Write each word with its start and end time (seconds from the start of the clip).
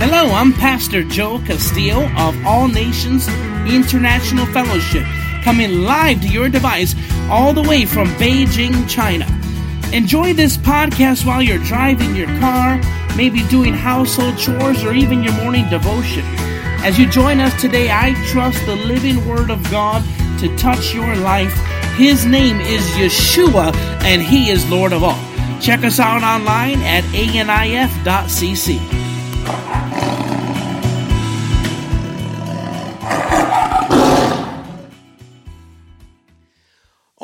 Hello, 0.00 0.32
I'm 0.32 0.54
Pastor 0.54 1.02
Joe 1.04 1.40
Castillo 1.40 2.08
of 2.16 2.46
All 2.46 2.68
Nations 2.68 3.28
International 3.68 4.46
Fellowship, 4.46 5.04
coming 5.44 5.82
live 5.82 6.22
to 6.22 6.28
your 6.28 6.48
device 6.48 6.94
all 7.28 7.52
the 7.52 7.60
way 7.60 7.84
from 7.84 8.08
Beijing, 8.14 8.88
China. 8.88 9.26
Enjoy 9.92 10.32
this 10.32 10.56
podcast 10.56 11.26
while 11.26 11.42
you're 11.42 11.62
driving 11.64 12.16
your 12.16 12.28
car, 12.38 12.80
maybe 13.14 13.46
doing 13.48 13.74
household 13.74 14.38
chores, 14.38 14.82
or 14.82 14.94
even 14.94 15.22
your 15.22 15.34
morning 15.34 15.68
devotion. 15.68 16.24
As 16.82 16.98
you 16.98 17.06
join 17.06 17.38
us 17.38 17.60
today, 17.60 17.90
I 17.90 18.14
trust 18.32 18.64
the 18.64 18.76
living 18.76 19.28
Word 19.28 19.50
of 19.50 19.62
God 19.70 20.02
to 20.38 20.56
touch 20.56 20.94
your 20.94 21.14
life. 21.16 21.52
His 21.98 22.24
name 22.24 22.58
is 22.62 22.80
Yeshua, 22.92 23.74
and 24.02 24.22
He 24.22 24.48
is 24.48 24.68
Lord 24.70 24.94
of 24.94 25.04
all. 25.04 25.20
Check 25.60 25.84
us 25.84 26.00
out 26.00 26.22
online 26.22 26.80
at 26.80 27.04
anif.cc. 27.12 29.00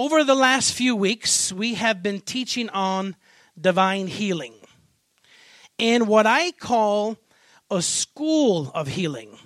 Over 0.07 0.23
the 0.23 0.37
last 0.37 0.73
few 0.73 0.95
weeks, 0.95 1.53
we 1.53 1.75
have 1.75 2.01
been 2.01 2.21
teaching 2.21 2.69
on 2.69 3.17
divine 3.61 4.07
healing 4.07 4.55
in 5.79 6.07
what 6.07 6.27
I 6.27 6.53
call 6.53 7.17
a 7.73 7.83
school 7.83 8.71
of 8.73 8.87
healing. 8.87 9.37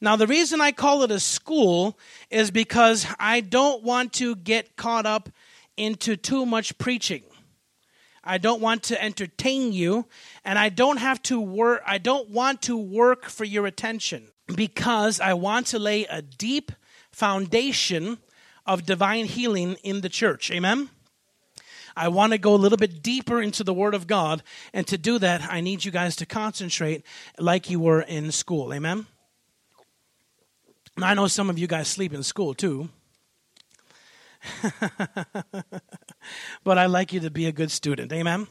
Now, 0.00 0.16
the 0.16 0.26
reason 0.26 0.60
I 0.60 0.72
call 0.72 1.04
it 1.04 1.12
a 1.12 1.20
school 1.20 1.96
is 2.30 2.50
because 2.50 3.06
I 3.20 3.40
don't 3.40 3.84
want 3.84 4.12
to 4.14 4.34
get 4.34 4.74
caught 4.74 5.06
up 5.06 5.28
into 5.76 6.16
too 6.16 6.44
much 6.44 6.76
preaching. 6.78 7.22
I 8.24 8.38
don't 8.38 8.60
want 8.60 8.82
to 8.84 9.00
entertain 9.00 9.72
you, 9.72 10.06
and 10.44 10.58
I 10.58 10.68
don't 10.68 10.98
have 10.98 11.22
to 11.30 11.40
work 11.40 11.84
I 11.86 11.98
don't 11.98 12.28
want 12.30 12.60
to 12.62 12.76
work 12.76 13.26
for 13.26 13.44
your 13.44 13.66
attention 13.66 14.32
because 14.52 15.20
I 15.20 15.34
want 15.34 15.68
to 15.68 15.78
lay 15.78 16.06
a 16.06 16.22
deep 16.22 16.72
foundation 17.12 18.18
of 18.66 18.84
divine 18.84 19.26
healing 19.26 19.76
in 19.82 20.00
the 20.00 20.08
church. 20.08 20.50
Amen. 20.50 20.90
I 21.96 22.08
want 22.08 22.32
to 22.32 22.38
go 22.38 22.54
a 22.54 22.56
little 22.56 22.76
bit 22.76 23.02
deeper 23.02 23.40
into 23.40 23.64
the 23.64 23.72
Word 23.72 23.94
of 23.94 24.06
God, 24.06 24.42
and 24.74 24.86
to 24.88 24.98
do 24.98 25.18
that, 25.18 25.42
I 25.50 25.62
need 25.62 25.84
you 25.84 25.90
guys 25.90 26.14
to 26.16 26.26
concentrate 26.26 27.04
like 27.38 27.70
you 27.70 27.80
were 27.80 28.02
in 28.02 28.30
school. 28.32 28.74
Amen. 28.74 29.06
I 31.00 31.14
know 31.14 31.26
some 31.26 31.48
of 31.48 31.58
you 31.58 31.66
guys 31.66 31.88
sleep 31.88 32.12
in 32.12 32.22
school 32.22 32.54
too. 32.54 32.90
but 36.64 36.78
I 36.78 36.86
like 36.86 37.12
you 37.12 37.20
to 37.20 37.30
be 37.30 37.46
a 37.46 37.52
good 37.52 37.70
student. 37.70 38.12
Amen. 38.12 38.46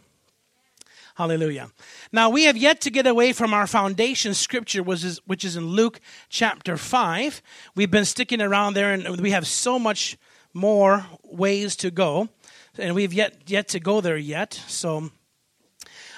Hallelujah. 1.16 1.72
Now, 2.12 2.30
we 2.30 2.44
have 2.44 2.58
yet 2.58 2.82
to 2.82 2.90
get 2.90 3.08
away 3.08 3.32
from 3.32 3.54
our 3.54 3.68
foundation 3.68 4.34
scripture, 4.34 4.84
which 4.84 5.06
is, 5.46 5.56
in 5.56 5.66
Luke 5.68 6.02
chapter 6.28 6.76
5. 6.76 7.42
We've 7.74 7.90
been 7.90 8.04
sticking 8.04 8.42
around 8.42 8.74
there, 8.74 8.92
and 8.92 9.22
we 9.22 9.32
have 9.32 9.48
so 9.48 9.80
much 9.80 10.18
more 10.54 11.06
ways 11.24 11.78
to 11.78 11.90
go. 11.90 12.28
And 12.78 12.94
we've 12.96 13.14
yet, 13.14 13.50
yet 13.50 13.70
to 13.70 13.80
go 13.80 14.02
there 14.02 14.18
yet. 14.18 14.62
So 14.68 15.10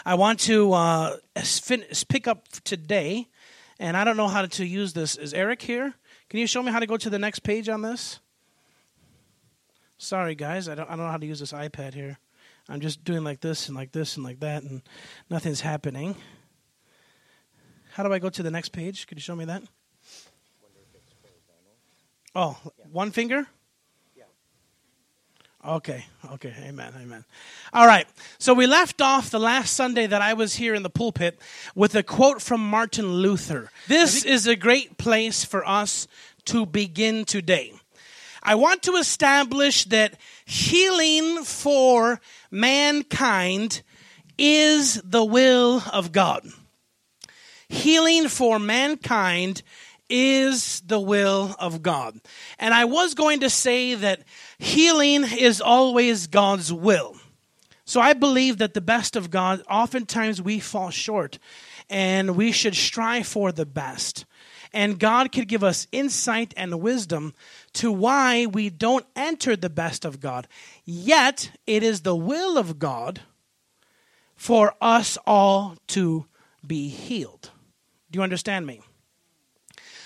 I 0.03 0.15
want 0.15 0.39
to 0.41 0.73
uh, 0.73 1.17
pick 2.09 2.27
up 2.27 2.47
today, 2.63 3.27
and 3.77 3.95
I 3.95 4.03
don't 4.03 4.17
know 4.17 4.27
how 4.27 4.47
to 4.47 4.65
use 4.65 4.93
this. 4.93 5.15
Is 5.15 5.31
Eric 5.31 5.61
here? 5.61 5.93
Can 6.27 6.39
you 6.39 6.47
show 6.47 6.63
me 6.63 6.71
how 6.71 6.79
to 6.79 6.87
go 6.87 6.97
to 6.97 7.09
the 7.11 7.19
next 7.19 7.39
page 7.39 7.69
on 7.69 7.83
this? 7.83 8.19
Sorry, 9.99 10.33
guys, 10.33 10.67
I 10.67 10.73
don't, 10.73 10.89
I 10.89 10.95
don't 10.95 11.05
know 11.05 11.11
how 11.11 11.17
to 11.17 11.25
use 11.25 11.39
this 11.39 11.53
iPad 11.53 11.93
here. 11.93 12.17
I'm 12.69 12.81
just 12.81 13.03
doing 13.03 13.23
like 13.23 13.39
this 13.39 13.67
and 13.67 13.77
like 13.77 13.91
this 13.91 14.17
and 14.17 14.25
like 14.25 14.39
that, 14.41 14.63
and 14.63 14.81
nothing's 15.29 15.61
happening. 15.61 16.15
How 17.93 18.03
do 18.03 18.13
I 18.13 18.19
go 18.19 18.29
to 18.29 18.43
the 18.43 18.51
next 18.51 18.69
page? 18.69 19.07
Could 19.07 19.17
you 19.17 19.21
show 19.21 19.35
me 19.35 19.45
that? 19.45 19.63
Oh, 22.35 22.55
one 22.91 23.09
finger? 23.09 23.47
Yeah. 24.15 24.25
Okay, 25.65 26.05
okay, 26.33 26.53
amen, 26.65 26.93
amen. 27.01 27.25
All 27.73 27.87
right, 27.87 28.07
so 28.37 28.53
we 28.53 28.67
left 28.67 29.01
off 29.01 29.31
the 29.31 29.39
last 29.39 29.73
Sunday 29.73 30.05
that 30.05 30.21
I 30.21 30.33
was 30.33 30.53
here 30.53 30.75
in 30.75 30.83
the 30.83 30.89
pulpit 30.89 31.41
with 31.73 31.95
a 31.95 32.03
quote 32.03 32.41
from 32.41 32.61
Martin 32.61 33.11
Luther. 33.13 33.71
This 33.87 34.23
is 34.23 34.45
a 34.45 34.55
great 34.55 34.99
place 34.99 35.43
for 35.43 35.67
us 35.67 36.07
to 36.45 36.67
begin 36.67 37.25
today. 37.25 37.73
I 38.47 38.55
want 38.55 38.83
to 38.83 38.93
establish 38.93 39.83
that 39.85 40.13
healing 40.45 41.43
for 41.43 42.21
mankind 42.49 43.81
is 44.37 45.01
the 45.03 45.25
will 45.25 45.83
of 45.91 46.13
God. 46.13 46.47
Healing 47.67 48.29
for 48.29 48.57
mankind 48.57 49.63
is 50.09 50.79
the 50.79 50.97
will 50.97 51.57
of 51.59 51.81
God. 51.81 52.21
And 52.57 52.73
I 52.73 52.85
was 52.85 53.15
going 53.15 53.41
to 53.41 53.49
say 53.49 53.95
that 53.95 54.23
healing 54.57 55.25
is 55.37 55.59
always 55.59 56.27
God's 56.27 56.71
will. 56.71 57.17
So 57.83 57.99
I 57.99 58.13
believe 58.13 58.59
that 58.59 58.73
the 58.73 58.79
best 58.79 59.17
of 59.17 59.29
God, 59.29 59.61
oftentimes 59.69 60.41
we 60.41 60.61
fall 60.61 60.89
short 60.89 61.37
and 61.89 62.37
we 62.37 62.53
should 62.53 62.75
strive 62.75 63.27
for 63.27 63.51
the 63.51 63.65
best. 63.65 64.23
And 64.73 64.99
God 64.99 65.31
could 65.31 65.47
give 65.47 65.63
us 65.63 65.87
insight 65.91 66.53
and 66.57 66.81
wisdom 66.81 67.33
to 67.73 67.91
why 67.91 68.45
we 68.45 68.69
don't 68.69 69.05
enter 69.15 69.55
the 69.55 69.69
best 69.69 70.05
of 70.05 70.19
God. 70.19 70.47
Yet, 70.85 71.51
it 71.65 71.83
is 71.83 72.01
the 72.01 72.15
will 72.15 72.57
of 72.57 72.79
God 72.79 73.21
for 74.35 74.75
us 74.81 75.17
all 75.25 75.77
to 75.87 76.25
be 76.65 76.89
healed. 76.89 77.51
Do 78.11 78.17
you 78.17 78.23
understand 78.23 78.65
me? 78.65 78.81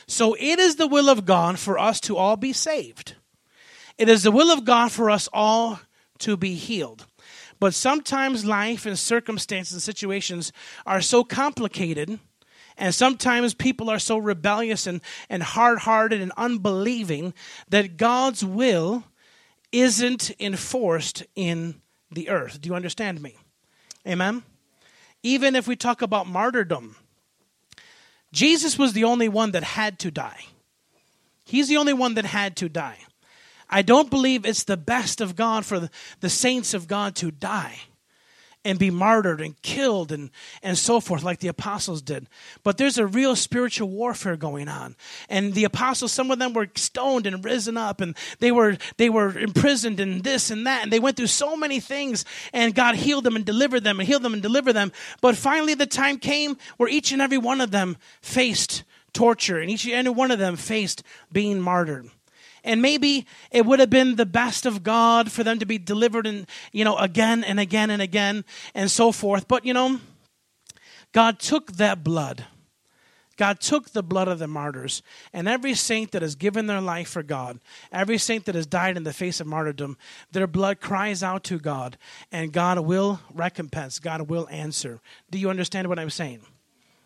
So, 0.07 0.35
it 0.39 0.59
is 0.59 0.75
the 0.75 0.87
will 0.87 1.09
of 1.09 1.25
God 1.25 1.59
for 1.59 1.77
us 1.79 1.99
to 2.01 2.17
all 2.17 2.37
be 2.37 2.53
saved. 2.53 3.15
It 3.97 4.09
is 4.09 4.23
the 4.23 4.31
will 4.31 4.51
of 4.51 4.65
God 4.65 4.91
for 4.91 5.09
us 5.09 5.29
all 5.31 5.79
to 6.19 6.37
be 6.37 6.55
healed. 6.55 7.05
But 7.59 7.75
sometimes 7.75 8.43
life 8.43 8.87
and 8.87 8.97
circumstances 8.97 9.73
and 9.73 9.81
situations 9.81 10.51
are 10.85 11.01
so 11.01 11.23
complicated 11.23 12.19
and 12.81 12.95
sometimes 12.95 13.53
people 13.53 13.91
are 13.91 13.99
so 13.99 14.17
rebellious 14.17 14.87
and, 14.87 15.01
and 15.29 15.43
hard 15.43 15.77
hearted 15.77 16.19
and 16.19 16.31
unbelieving 16.35 17.31
that 17.69 17.95
God's 17.95 18.43
will 18.43 19.03
isn't 19.71 20.31
enforced 20.39 21.23
in 21.35 21.79
the 22.09 22.29
earth. 22.29 22.59
Do 22.59 22.69
you 22.69 22.75
understand 22.75 23.21
me? 23.21 23.37
Amen? 24.07 24.41
Even 25.21 25.55
if 25.55 25.67
we 25.67 25.75
talk 25.75 26.01
about 26.01 26.27
martyrdom, 26.27 26.95
Jesus 28.33 28.79
was 28.79 28.93
the 28.93 29.03
only 29.03 29.29
one 29.29 29.51
that 29.51 29.63
had 29.63 29.99
to 29.99 30.09
die. 30.09 30.45
He's 31.45 31.67
the 31.67 31.77
only 31.77 31.93
one 31.93 32.15
that 32.15 32.25
had 32.25 32.55
to 32.57 32.67
die. 32.67 32.97
I 33.69 33.83
don't 33.83 34.09
believe 34.09 34.43
it's 34.43 34.63
the 34.63 34.75
best 34.75 35.21
of 35.21 35.35
God 35.35 35.67
for 35.67 35.87
the 36.19 36.29
saints 36.29 36.73
of 36.73 36.87
God 36.87 37.15
to 37.17 37.29
die 37.29 37.81
and 38.63 38.77
be 38.77 38.91
martyred 38.91 39.41
and 39.41 39.59
killed 39.61 40.11
and, 40.11 40.29
and 40.61 40.77
so 40.77 40.99
forth, 40.99 41.23
like 41.23 41.39
the 41.39 41.47
apostles 41.47 42.01
did. 42.01 42.27
But 42.63 42.77
there's 42.77 42.97
a 42.97 43.07
real 43.07 43.35
spiritual 43.35 43.89
warfare 43.89 44.35
going 44.35 44.67
on. 44.67 44.95
And 45.29 45.53
the 45.53 45.63
apostles, 45.63 46.11
some 46.11 46.29
of 46.31 46.39
them 46.39 46.53
were 46.53 46.67
stoned 46.75 47.25
and 47.25 47.43
risen 47.43 47.77
up, 47.77 48.01
and 48.01 48.15
they 48.39 48.51
were 48.51 48.77
they 48.97 49.09
were 49.09 49.37
imprisoned 49.37 49.99
and 49.99 50.23
this 50.23 50.51
and 50.51 50.65
that, 50.67 50.83
and 50.83 50.91
they 50.91 50.99
went 50.99 51.17
through 51.17 51.27
so 51.27 51.55
many 51.55 51.79
things, 51.79 52.25
and 52.53 52.75
God 52.75 52.95
healed 52.95 53.23
them 53.23 53.35
and 53.35 53.45
delivered 53.45 53.83
them 53.83 53.99
and 53.99 54.07
healed 54.07 54.23
them 54.23 54.33
and 54.33 54.41
delivered 54.41 54.73
them. 54.73 54.91
But 55.21 55.35
finally 55.35 55.73
the 55.73 55.87
time 55.87 56.17
came 56.17 56.57
where 56.77 56.89
each 56.89 57.11
and 57.11 57.21
every 57.21 57.37
one 57.37 57.61
of 57.61 57.71
them 57.71 57.97
faced 58.21 58.83
torture, 59.13 59.59
and 59.59 59.69
each 59.69 59.85
and 59.85 60.07
every 60.07 60.11
one 60.11 60.31
of 60.31 60.39
them 60.39 60.55
faced 60.55 61.03
being 61.31 61.59
martyred 61.59 62.09
and 62.63 62.81
maybe 62.81 63.25
it 63.51 63.65
would 63.65 63.79
have 63.79 63.89
been 63.89 64.15
the 64.15 64.25
best 64.25 64.65
of 64.65 64.83
God 64.83 65.31
for 65.31 65.43
them 65.43 65.59
to 65.59 65.65
be 65.65 65.77
delivered 65.77 66.27
and 66.27 66.47
you 66.71 66.83
know 66.85 66.97
again 66.97 67.43
and 67.43 67.59
again 67.59 67.89
and 67.89 68.01
again 68.01 68.45
and 68.73 68.89
so 68.89 69.11
forth. 69.11 69.47
But 69.47 69.65
you 69.65 69.73
know 69.73 69.99
God 71.11 71.39
took 71.39 71.73
that 71.73 72.03
blood. 72.03 72.45
God 73.37 73.59
took 73.59 73.89
the 73.89 74.03
blood 74.03 74.27
of 74.27 74.37
the 74.37 74.47
martyrs. 74.47 75.01
And 75.33 75.47
every 75.47 75.73
saint 75.73 76.11
that 76.11 76.21
has 76.21 76.35
given 76.35 76.67
their 76.67 76.81
life 76.81 77.09
for 77.09 77.23
God 77.23 77.59
every 77.91 78.17
saint 78.17 78.45
that 78.45 78.55
has 78.55 78.67
died 78.67 78.97
in 78.97 79.03
the 79.03 79.13
face 79.13 79.39
of 79.39 79.47
martyrdom 79.47 79.97
their 80.31 80.47
blood 80.47 80.79
cries 80.79 81.23
out 81.23 81.43
to 81.45 81.59
God. 81.59 81.97
And 82.31 82.53
God 82.53 82.79
will 82.79 83.19
recompense. 83.33 83.99
God 83.99 84.29
will 84.29 84.47
answer. 84.49 85.01
Do 85.29 85.39
you 85.39 85.49
understand 85.49 85.87
what 85.87 85.99
I'm 85.99 86.09
saying 86.09 86.41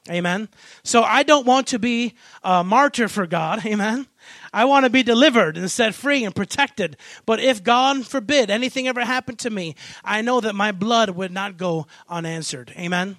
Amen. 0.10 0.50
So 0.84 1.02
I 1.02 1.24
don't 1.24 1.48
want 1.48 1.68
to 1.68 1.80
be 1.80 2.13
a 2.44 2.63
martyr 2.63 3.07
for 3.07 3.25
God. 3.25 3.66
Amen. 3.66 4.07
I 4.54 4.66
want 4.66 4.86
to 4.86 4.90
be 4.90 5.04
delivered 5.04 5.57
and 5.57 5.69
set 5.69 5.96
free 5.96 6.24
and 6.24 6.36
protected. 6.36 6.98
But 7.25 7.40
if 7.40 7.63
God 7.63 8.06
forbid 8.06 8.50
anything 8.50 8.88
ever 8.88 9.04
happened 9.04 9.40
to 9.40 9.50
me, 9.50 9.75
I 10.04 10.22
know 10.22 10.42
that 10.42 10.56
my 10.56 10.72
blood 10.72 11.12
would 11.12 11.31
not 11.31 11.57
go 11.57 11.88
unanswered. 12.07 12.72
Amen. 12.78 13.18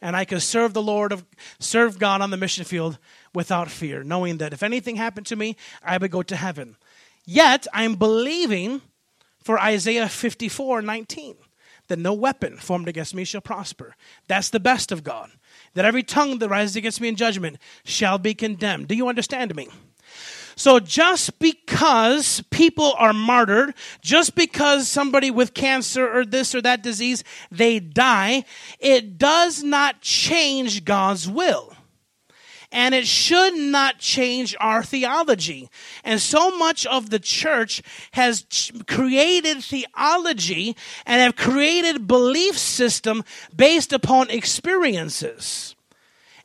And 0.00 0.14
I 0.14 0.24
could 0.24 0.42
serve 0.42 0.74
the 0.74 0.82
Lord 0.82 1.10
of 1.12 1.24
serve 1.58 1.98
God 1.98 2.20
on 2.20 2.30
the 2.30 2.36
mission 2.36 2.64
field 2.64 2.98
without 3.34 3.68
fear, 3.68 4.04
knowing 4.04 4.38
that 4.38 4.52
if 4.52 4.62
anything 4.62 4.96
happened 4.96 5.26
to 5.26 5.36
me, 5.36 5.56
I 5.82 5.98
would 5.98 6.12
go 6.12 6.22
to 6.22 6.36
heaven. 6.36 6.76
Yet 7.24 7.66
I'm 7.72 7.96
believing 7.96 8.80
for 9.42 9.60
Isaiah 9.60 10.08
54, 10.08 10.82
19 10.82 11.36
that 11.88 11.98
no 11.98 12.12
weapon 12.12 12.56
formed 12.56 12.88
against 12.88 13.14
me 13.14 13.24
shall 13.24 13.40
prosper. 13.40 13.96
That's 14.26 14.50
the 14.50 14.60
best 14.60 14.92
of 14.92 15.04
God. 15.04 15.30
That 15.74 15.84
every 15.84 16.02
tongue 16.02 16.38
that 16.38 16.48
rises 16.48 16.76
against 16.76 17.00
me 17.00 17.08
in 17.08 17.16
judgment 17.16 17.58
shall 17.84 18.18
be 18.18 18.34
condemned. 18.34 18.88
Do 18.88 18.94
you 18.94 19.08
understand 19.08 19.54
me? 19.54 19.68
So 20.56 20.80
just 20.80 21.38
because 21.38 22.42
people 22.50 22.92
are 22.98 23.12
martyred, 23.12 23.74
just 24.00 24.34
because 24.34 24.88
somebody 24.88 25.30
with 25.30 25.54
cancer 25.54 26.08
or 26.08 26.24
this 26.24 26.52
or 26.52 26.60
that 26.62 26.82
disease, 26.82 27.22
they 27.50 27.78
die, 27.78 28.44
it 28.80 29.18
does 29.18 29.62
not 29.62 30.00
change 30.00 30.84
God's 30.84 31.28
will 31.28 31.74
and 32.70 32.94
it 32.94 33.06
should 33.06 33.54
not 33.54 33.98
change 33.98 34.54
our 34.60 34.82
theology. 34.82 35.70
And 36.04 36.20
so 36.20 36.56
much 36.58 36.84
of 36.86 37.10
the 37.10 37.18
church 37.18 37.82
has 38.12 38.44
created 38.86 39.62
theology 39.64 40.76
and 41.06 41.20
have 41.22 41.36
created 41.36 42.06
belief 42.06 42.58
system 42.58 43.24
based 43.54 43.92
upon 43.92 44.30
experiences. 44.30 45.74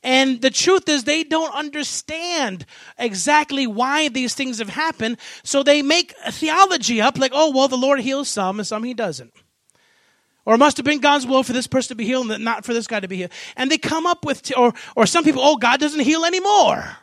And 0.03 0.41
the 0.41 0.49
truth 0.49 0.89
is, 0.89 1.05
they 1.05 1.23
don't 1.23 1.55
understand 1.55 2.65
exactly 2.97 3.65
why 3.65 4.09
these 4.09 4.33
things 4.33 4.59
have 4.59 4.69
happened. 4.69 5.17
So 5.43 5.63
they 5.63 5.81
make 5.81 6.13
theology 6.29 7.01
up 7.01 7.17
like, 7.17 7.31
oh, 7.33 7.51
well, 7.51 7.69
the 7.69 7.77
Lord 7.77 8.01
heals 8.01 8.27
some 8.27 8.59
and 8.59 8.67
some 8.67 8.83
he 8.83 8.93
doesn't. 8.93 9.33
Or 10.45 10.55
it 10.55 10.57
must 10.57 10.77
have 10.77 10.85
been 10.85 10.99
God's 10.99 11.25
will 11.25 11.43
for 11.43 11.53
this 11.53 11.67
person 11.67 11.89
to 11.89 11.95
be 11.95 12.05
healed 12.05 12.29
and 12.29 12.43
not 12.43 12.65
for 12.65 12.73
this 12.73 12.87
guy 12.87 12.99
to 12.99 13.07
be 13.07 13.17
healed. 13.17 13.31
And 13.55 13.71
they 13.71 13.77
come 13.77 14.05
up 14.05 14.25
with, 14.25 14.51
or, 14.57 14.73
or 14.95 15.05
some 15.05 15.23
people, 15.23 15.41
oh, 15.41 15.55
God 15.55 15.79
doesn't 15.79 16.01
heal 16.01 16.25
anymore. 16.25 16.97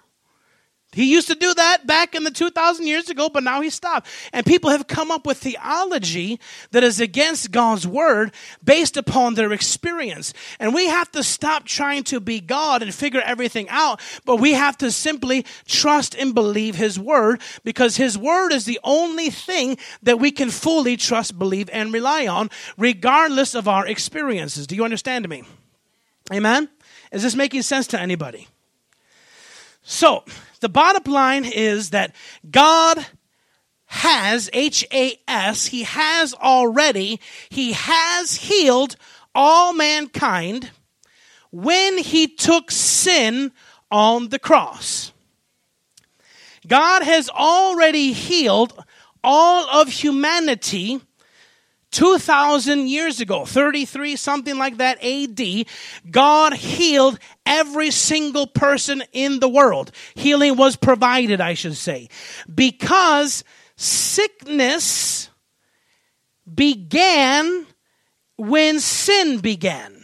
He 0.93 1.13
used 1.13 1.29
to 1.29 1.37
do 1.37 1.55
that 1.55 1.87
back 1.87 2.17
in 2.17 2.25
the 2.25 2.33
2,000 2.33 2.85
years 2.85 3.09
ago, 3.09 3.29
but 3.29 3.45
now 3.45 3.61
he 3.61 3.71
stopped. 3.71 4.09
And 4.33 4.45
people 4.45 4.71
have 4.71 4.89
come 4.89 5.13
up 5.13 5.25
with 5.25 5.39
theology 5.39 6.41
that 6.73 6.83
is 6.83 7.01
against 7.01 7.53
God's 7.53 7.87
word 7.87 8.33
based 8.65 8.97
upon 8.97 9.35
their 9.35 9.53
experience. 9.53 10.35
And 10.59 10.75
we 10.75 10.87
have 10.87 11.09
to 11.13 11.23
stop 11.23 11.65
trying 11.65 12.03
to 12.05 12.19
be 12.19 12.41
God 12.41 12.83
and 12.83 12.93
figure 12.93 13.23
everything 13.25 13.69
out, 13.69 14.01
but 14.25 14.37
we 14.37 14.53
have 14.55 14.77
to 14.79 14.91
simply 14.91 15.47
trust 15.65 16.17
and 16.17 16.35
believe 16.35 16.75
his 16.75 16.99
word 16.99 17.41
because 17.63 17.97
his 17.97 18.19
word 18.19 18.53
is 18.53 18.65
the 18.65 18.81
only 18.83 19.31
thing 19.31 19.79
that 20.03 20.19
we 20.19 20.33
can 20.33 20.51
fully 20.51 20.97
trust, 20.97 21.39
believe, 21.39 21.71
and 21.73 21.93
rely 21.93 22.27
on, 22.27 22.51
regardless 22.77 23.55
of 23.55 23.69
our 23.69 23.87
experiences. 23.87 24.67
Do 24.67 24.75
you 24.75 24.83
understand 24.83 25.29
me? 25.29 25.45
Amen? 26.33 26.69
Is 27.13 27.23
this 27.23 27.37
making 27.37 27.63
sense 27.63 27.87
to 27.89 28.01
anybody? 28.01 28.49
So, 29.83 30.25
the 30.61 30.69
bottom 30.69 31.13
line 31.13 31.45
is 31.45 31.91
that 31.91 32.15
God 32.51 33.05
has, 33.87 34.49
H 34.53 34.87
A 34.93 35.19
S, 35.27 35.67
He 35.67 35.83
has 35.83 36.33
already, 36.35 37.21
He 37.49 37.73
has 37.73 38.37
healed 38.37 38.97
all 39.35 39.73
mankind 39.73 40.71
when 41.51 41.99
He 41.99 42.29
took 42.29 42.71
sin 42.71 43.53
on 43.91 44.29
the 44.29 44.39
cross. 44.39 45.13
God 46.67 47.03
has 47.03 47.29
already 47.29 48.13
healed 48.13 48.73
all 49.25 49.69
of 49.69 49.89
humanity 49.89 51.01
2,000 51.91 52.89
years 52.89 53.21
ago, 53.21 53.45
33, 53.45 54.17
something 54.17 54.57
like 54.57 54.77
that 54.77 55.03
AD, 55.05 55.67
God 56.11 56.55
healed 56.55 57.19
every 57.45 57.91
single 57.91 58.47
person 58.47 59.03
in 59.13 59.41
the 59.41 59.49
world. 59.49 59.91
Healing 60.15 60.57
was 60.57 60.77
provided, 60.77 61.41
I 61.41 61.55
should 61.55 61.77
say. 61.77 62.09
Because 62.53 63.45
sickness 63.77 65.31
began 66.53 67.67
when 68.37 68.81
sin 68.81 69.39
began. 69.39 69.97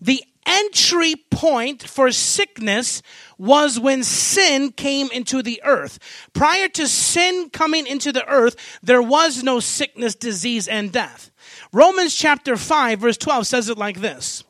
The 0.00 0.22
entry 0.48 1.14
point 1.30 1.82
for 1.82 2.10
sickness 2.10 3.02
was 3.36 3.78
when 3.78 4.02
sin 4.02 4.72
came 4.72 5.10
into 5.10 5.42
the 5.42 5.60
earth. 5.64 5.98
Prior 6.32 6.68
to 6.70 6.88
sin 6.88 7.50
coming 7.50 7.86
into 7.86 8.10
the 8.10 8.26
earth, 8.28 8.78
there 8.82 9.02
was 9.02 9.42
no 9.42 9.60
sickness, 9.60 10.14
disease, 10.14 10.66
and 10.66 10.90
death. 10.90 11.30
Romans 11.72 12.14
chapter 12.14 12.56
5, 12.56 12.98
verse 12.98 13.16
12 13.18 13.46
says 13.46 13.68
it 13.68 13.78
like 13.78 14.00
this 14.00 14.42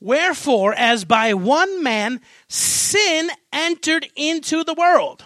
Wherefore, 0.00 0.74
as 0.74 1.04
by 1.04 1.34
one 1.34 1.82
man 1.82 2.20
sin 2.48 3.30
entered 3.52 4.08
into 4.16 4.64
the 4.64 4.74
world. 4.74 5.24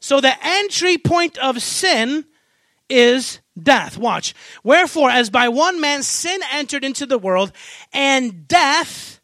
So 0.00 0.20
the 0.20 0.34
entry 0.42 0.96
point 0.96 1.36
of 1.38 1.62
sin 1.62 2.24
is 2.88 3.40
death. 3.62 3.98
Watch. 3.98 4.34
Wherefore, 4.62 5.10
as 5.10 5.30
by 5.30 5.48
one 5.48 5.80
man 5.80 6.02
sin 6.02 6.40
entered 6.52 6.84
into 6.84 7.06
the 7.06 7.18
world, 7.18 7.52
and 7.92 8.46
death 8.46 9.20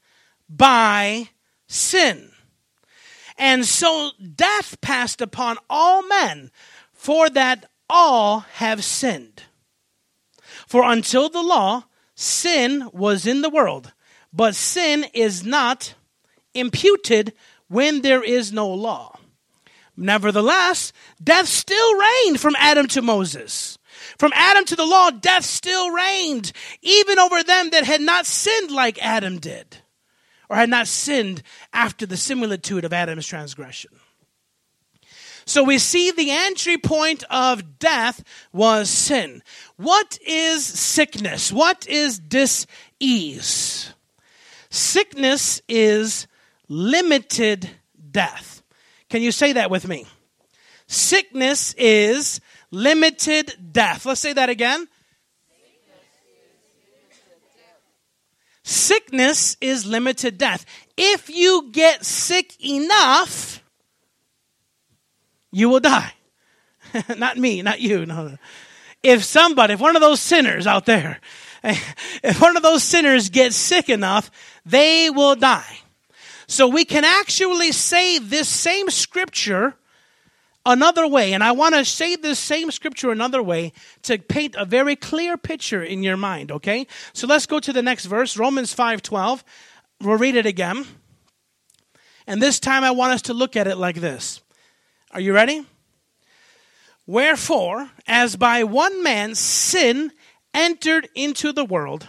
by 0.48 1.28
sin. 1.66 2.30
And 3.38 3.64
so 3.64 4.10
death 4.34 4.80
passed 4.80 5.20
upon 5.20 5.58
all 5.68 6.02
men, 6.06 6.50
for 6.92 7.28
that 7.30 7.66
all 7.88 8.40
have 8.54 8.82
sinned. 8.82 9.42
For 10.66 10.82
until 10.84 11.28
the 11.28 11.42
law, 11.42 11.84
sin 12.14 12.88
was 12.92 13.26
in 13.26 13.42
the 13.42 13.50
world, 13.50 13.92
but 14.32 14.54
sin 14.54 15.06
is 15.12 15.44
not 15.44 15.94
imputed 16.54 17.32
when 17.68 18.02
there 18.02 18.22
is 18.22 18.52
no 18.52 18.68
law. 18.68 19.18
Nevertheless, 19.96 20.92
death 21.22 21.48
still 21.48 21.98
reigned 21.98 22.40
from 22.40 22.56
Adam 22.58 22.86
to 22.88 23.02
Moses. 23.02 23.78
From 24.18 24.32
Adam 24.34 24.64
to 24.66 24.76
the 24.76 24.86
law, 24.86 25.10
death 25.10 25.44
still 25.44 25.90
reigned, 25.90 26.52
even 26.82 27.18
over 27.18 27.42
them 27.42 27.70
that 27.70 27.84
had 27.84 28.00
not 28.00 28.26
sinned 28.26 28.70
like 28.70 28.98
Adam 29.02 29.38
did 29.38 29.78
or 30.48 30.56
had 30.56 30.70
not 30.70 30.86
sinned 30.86 31.42
after 31.72 32.06
the 32.06 32.16
similitude 32.16 32.84
of 32.84 32.92
Adam's 32.92 33.26
transgression. 33.26 33.90
So 35.44 35.62
we 35.62 35.78
see 35.78 36.10
the 36.10 36.30
entry 36.30 36.76
point 36.76 37.22
of 37.30 37.78
death 37.78 38.24
was 38.52 38.90
sin. 38.90 39.42
What 39.76 40.18
is 40.26 40.64
sickness? 40.64 41.52
What 41.52 41.86
is 41.86 42.18
dis-ease? 42.18 43.92
Sickness 44.70 45.62
is 45.68 46.26
limited 46.68 47.70
death. 48.10 48.62
Can 49.08 49.22
you 49.22 49.30
say 49.30 49.52
that 49.52 49.70
with 49.70 49.86
me? 49.86 50.06
Sickness 50.88 51.74
is 51.74 52.40
limited 52.70 53.52
death. 53.72 54.06
Let's 54.06 54.20
say 54.20 54.32
that 54.32 54.48
again. 54.48 54.88
Sickness 58.62 59.56
is 59.60 59.86
limited 59.86 60.38
death. 60.38 60.66
If 60.96 61.30
you 61.30 61.70
get 61.70 62.04
sick 62.04 62.52
enough, 62.64 63.62
you 65.52 65.68
will 65.68 65.80
die. 65.80 66.12
not 67.16 67.36
me, 67.36 67.62
not 67.62 67.80
you. 67.80 68.06
No. 68.06 68.36
If 69.02 69.22
somebody, 69.22 69.74
if 69.74 69.80
one 69.80 69.94
of 69.94 70.02
those 70.02 70.20
sinners 70.20 70.66
out 70.66 70.84
there, 70.84 71.20
if 71.64 72.40
one 72.40 72.56
of 72.56 72.64
those 72.64 72.82
sinners 72.82 73.28
gets 73.28 73.54
sick 73.54 73.88
enough, 73.88 74.30
they 74.64 75.10
will 75.10 75.36
die. 75.36 75.78
So 76.48 76.66
we 76.66 76.84
can 76.84 77.04
actually 77.04 77.72
say 77.72 78.18
this 78.18 78.48
same 78.48 78.90
scripture 78.90 79.74
another 80.66 81.06
way, 81.06 81.32
and 81.32 81.42
I 81.42 81.52
want 81.52 81.74
to 81.76 81.84
say 81.84 82.16
this 82.16 82.38
same 82.38 82.70
scripture 82.70 83.10
another 83.10 83.42
way 83.42 83.72
to 84.02 84.18
paint 84.18 84.56
a 84.56 84.66
very 84.66 84.96
clear 84.96 85.38
picture 85.38 85.82
in 85.82 86.02
your 86.02 86.18
mind, 86.18 86.52
okay? 86.52 86.86
So 87.14 87.26
let's 87.26 87.46
go 87.46 87.60
to 87.60 87.72
the 87.72 87.82
next 87.82 88.04
verse, 88.04 88.36
Romans 88.36 88.74
5:12. 88.74 89.42
We'll 90.02 90.18
read 90.18 90.36
it 90.36 90.44
again. 90.44 90.84
And 92.26 92.42
this 92.42 92.60
time 92.60 92.84
I 92.84 92.90
want 92.90 93.12
us 93.12 93.22
to 93.22 93.34
look 93.34 93.56
at 93.56 93.68
it 93.68 93.76
like 93.76 93.96
this. 93.96 94.42
Are 95.12 95.20
you 95.20 95.32
ready? 95.32 95.64
Wherefore, 97.06 97.88
as 98.06 98.34
by 98.34 98.64
one 98.64 99.02
man 99.02 99.36
sin 99.36 100.10
entered 100.52 101.08
into 101.14 101.52
the 101.52 101.64
world, 101.64 102.08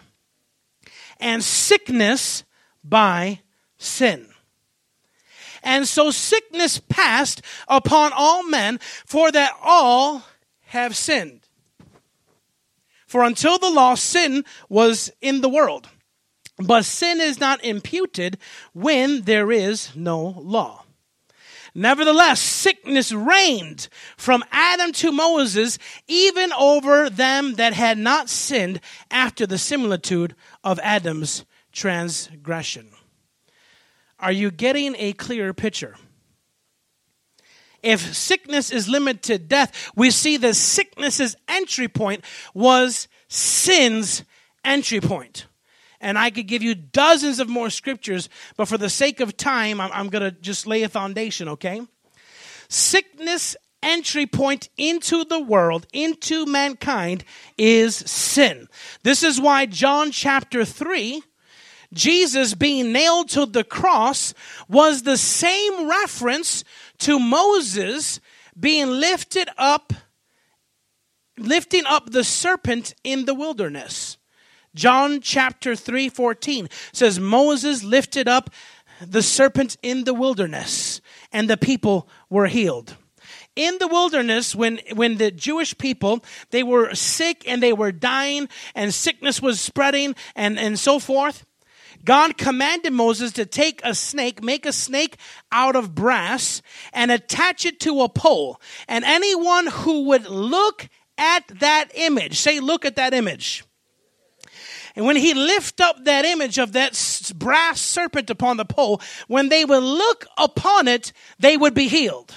and 1.19 1.43
sickness 1.43 2.43
by 2.83 3.41
sin. 3.77 4.27
And 5.63 5.87
so 5.87 6.11
sickness 6.11 6.79
passed 6.79 7.41
upon 7.67 8.11
all 8.13 8.43
men, 8.43 8.79
for 9.05 9.31
that 9.31 9.53
all 9.61 10.23
have 10.65 10.95
sinned. 10.95 11.41
For 13.07 13.23
until 13.23 13.57
the 13.57 13.69
law, 13.69 13.95
sin 13.95 14.43
was 14.69 15.11
in 15.21 15.41
the 15.41 15.49
world. 15.49 15.87
But 16.57 16.85
sin 16.85 17.21
is 17.21 17.39
not 17.39 17.63
imputed 17.63 18.37
when 18.73 19.21
there 19.21 19.51
is 19.51 19.95
no 19.95 20.19
law. 20.39 20.83
Nevertheless, 21.75 22.41
sickness 22.41 23.11
reigned 23.11 23.87
from 24.17 24.43
Adam 24.51 24.91
to 24.93 25.11
Moses, 25.11 25.77
even 26.07 26.51
over 26.53 27.07
them 27.07 27.53
that 27.53 27.73
had 27.73 27.99
not 27.99 28.29
sinned 28.29 28.81
after 29.11 29.45
the 29.45 29.59
similitude 29.59 30.35
of 30.63 30.79
Adam's 30.81 31.45
transgression. 31.71 32.89
Are 34.19 34.31
you 34.31 34.51
getting 34.51 34.95
a 34.97 35.13
clearer 35.13 35.53
picture? 35.53 35.95
If 37.83 38.15
sickness 38.15 38.71
is 38.71 38.89
limited 38.89 39.23
to 39.23 39.37
death, 39.37 39.91
we 39.95 40.11
see 40.11 40.37
that 40.37 40.55
sickness's 40.55 41.35
entry 41.47 41.87
point 41.87 42.25
was 42.53 43.07
sin's 43.27 44.23
entry 44.65 44.99
point. 44.99 45.45
And 45.99 46.17
I 46.17 46.29
could 46.29 46.47
give 46.47 46.61
you 46.61 46.75
dozens 46.75 47.39
of 47.39 47.49
more 47.49 47.69
scriptures, 47.69 48.29
but 48.55 48.67
for 48.67 48.77
the 48.77 48.89
sake 48.89 49.19
of 49.19 49.37
time, 49.37 49.79
I'm, 49.81 49.91
I'm 49.91 50.09
going 50.09 50.23
to 50.23 50.31
just 50.31 50.67
lay 50.67 50.83
a 50.83 50.89
foundation, 50.89 51.47
okay? 51.49 51.81
Sickness 52.69 53.55
entry 53.81 54.25
point 54.25 54.69
into 54.77 55.23
the 55.25 55.39
world, 55.39 55.87
into 55.93 56.45
mankind, 56.45 57.23
is 57.57 57.95
sin. 57.95 58.67
This 59.03 59.23
is 59.23 59.39
why 59.39 59.65
John 59.65 60.11
chapter 60.11 60.65
3, 60.65 61.23
Jesus 61.93 62.53
being 62.53 62.91
nailed 62.91 63.29
to 63.29 63.45
the 63.45 63.63
cross, 63.63 64.33
was 64.67 65.03
the 65.03 65.17
same 65.17 65.89
reference 65.89 66.63
to 66.99 67.19
Moses 67.19 68.19
being 68.59 68.89
lifted 68.89 69.49
up, 69.57 69.93
lifting 71.37 71.85
up 71.85 72.11
the 72.11 72.23
serpent 72.23 72.93
in 73.03 73.25
the 73.25 73.33
wilderness. 73.33 74.17
John 74.75 75.21
chapter 75.21 75.75
3 75.75 76.09
14 76.09 76.69
says, 76.91 77.19
Moses 77.19 77.83
lifted 77.83 78.27
up 78.27 78.49
the 79.01 79.21
serpent 79.21 79.77
in 79.81 80.03
the 80.03 80.13
wilderness, 80.13 81.01
and 81.31 81.49
the 81.49 81.57
people 81.57 82.07
were 82.29 82.47
healed 82.47 82.95
in 83.55 83.77
the 83.79 83.87
wilderness 83.87 84.55
when 84.55 84.79
when 84.93 85.17
the 85.17 85.31
jewish 85.31 85.75
people 85.79 86.23
they 86.51 86.61
were 86.61 86.93
sick 86.93 87.43
and 87.47 87.61
they 87.61 87.73
were 87.73 87.91
dying 87.91 88.47
and 88.75 88.93
sickness 88.93 89.41
was 89.41 89.59
spreading 89.59 90.15
and 90.35 90.59
and 90.59 90.77
so 90.77 90.99
forth 90.99 91.43
god 92.03 92.37
commanded 92.37 92.93
moses 92.93 93.31
to 93.33 93.45
take 93.45 93.81
a 93.83 93.93
snake 93.93 94.43
make 94.43 94.65
a 94.65 94.73
snake 94.73 95.17
out 95.51 95.75
of 95.75 95.93
brass 95.93 96.61
and 96.93 97.11
attach 97.11 97.65
it 97.65 97.79
to 97.79 98.01
a 98.01 98.09
pole 98.09 98.59
and 98.87 99.03
anyone 99.05 99.67
who 99.67 100.03
would 100.05 100.27
look 100.27 100.87
at 101.17 101.47
that 101.59 101.89
image 101.95 102.39
say 102.39 102.59
look 102.59 102.85
at 102.85 102.95
that 102.95 103.13
image 103.13 103.63
and 104.97 105.05
when 105.05 105.15
he 105.15 105.35
lift 105.35 105.79
up 105.79 106.05
that 106.05 106.25
image 106.25 106.57
of 106.57 106.71
that 106.73 107.31
brass 107.35 107.79
serpent 107.79 108.31
upon 108.31 108.57
the 108.57 108.65
pole, 108.65 108.99
when 109.27 109.49
they 109.49 109.63
would 109.63 109.83
look 109.83 110.25
upon 110.39 110.87
it, 110.87 111.13
they 111.37 111.55
would 111.55 111.75
be 111.75 111.87
healed. 111.87 112.33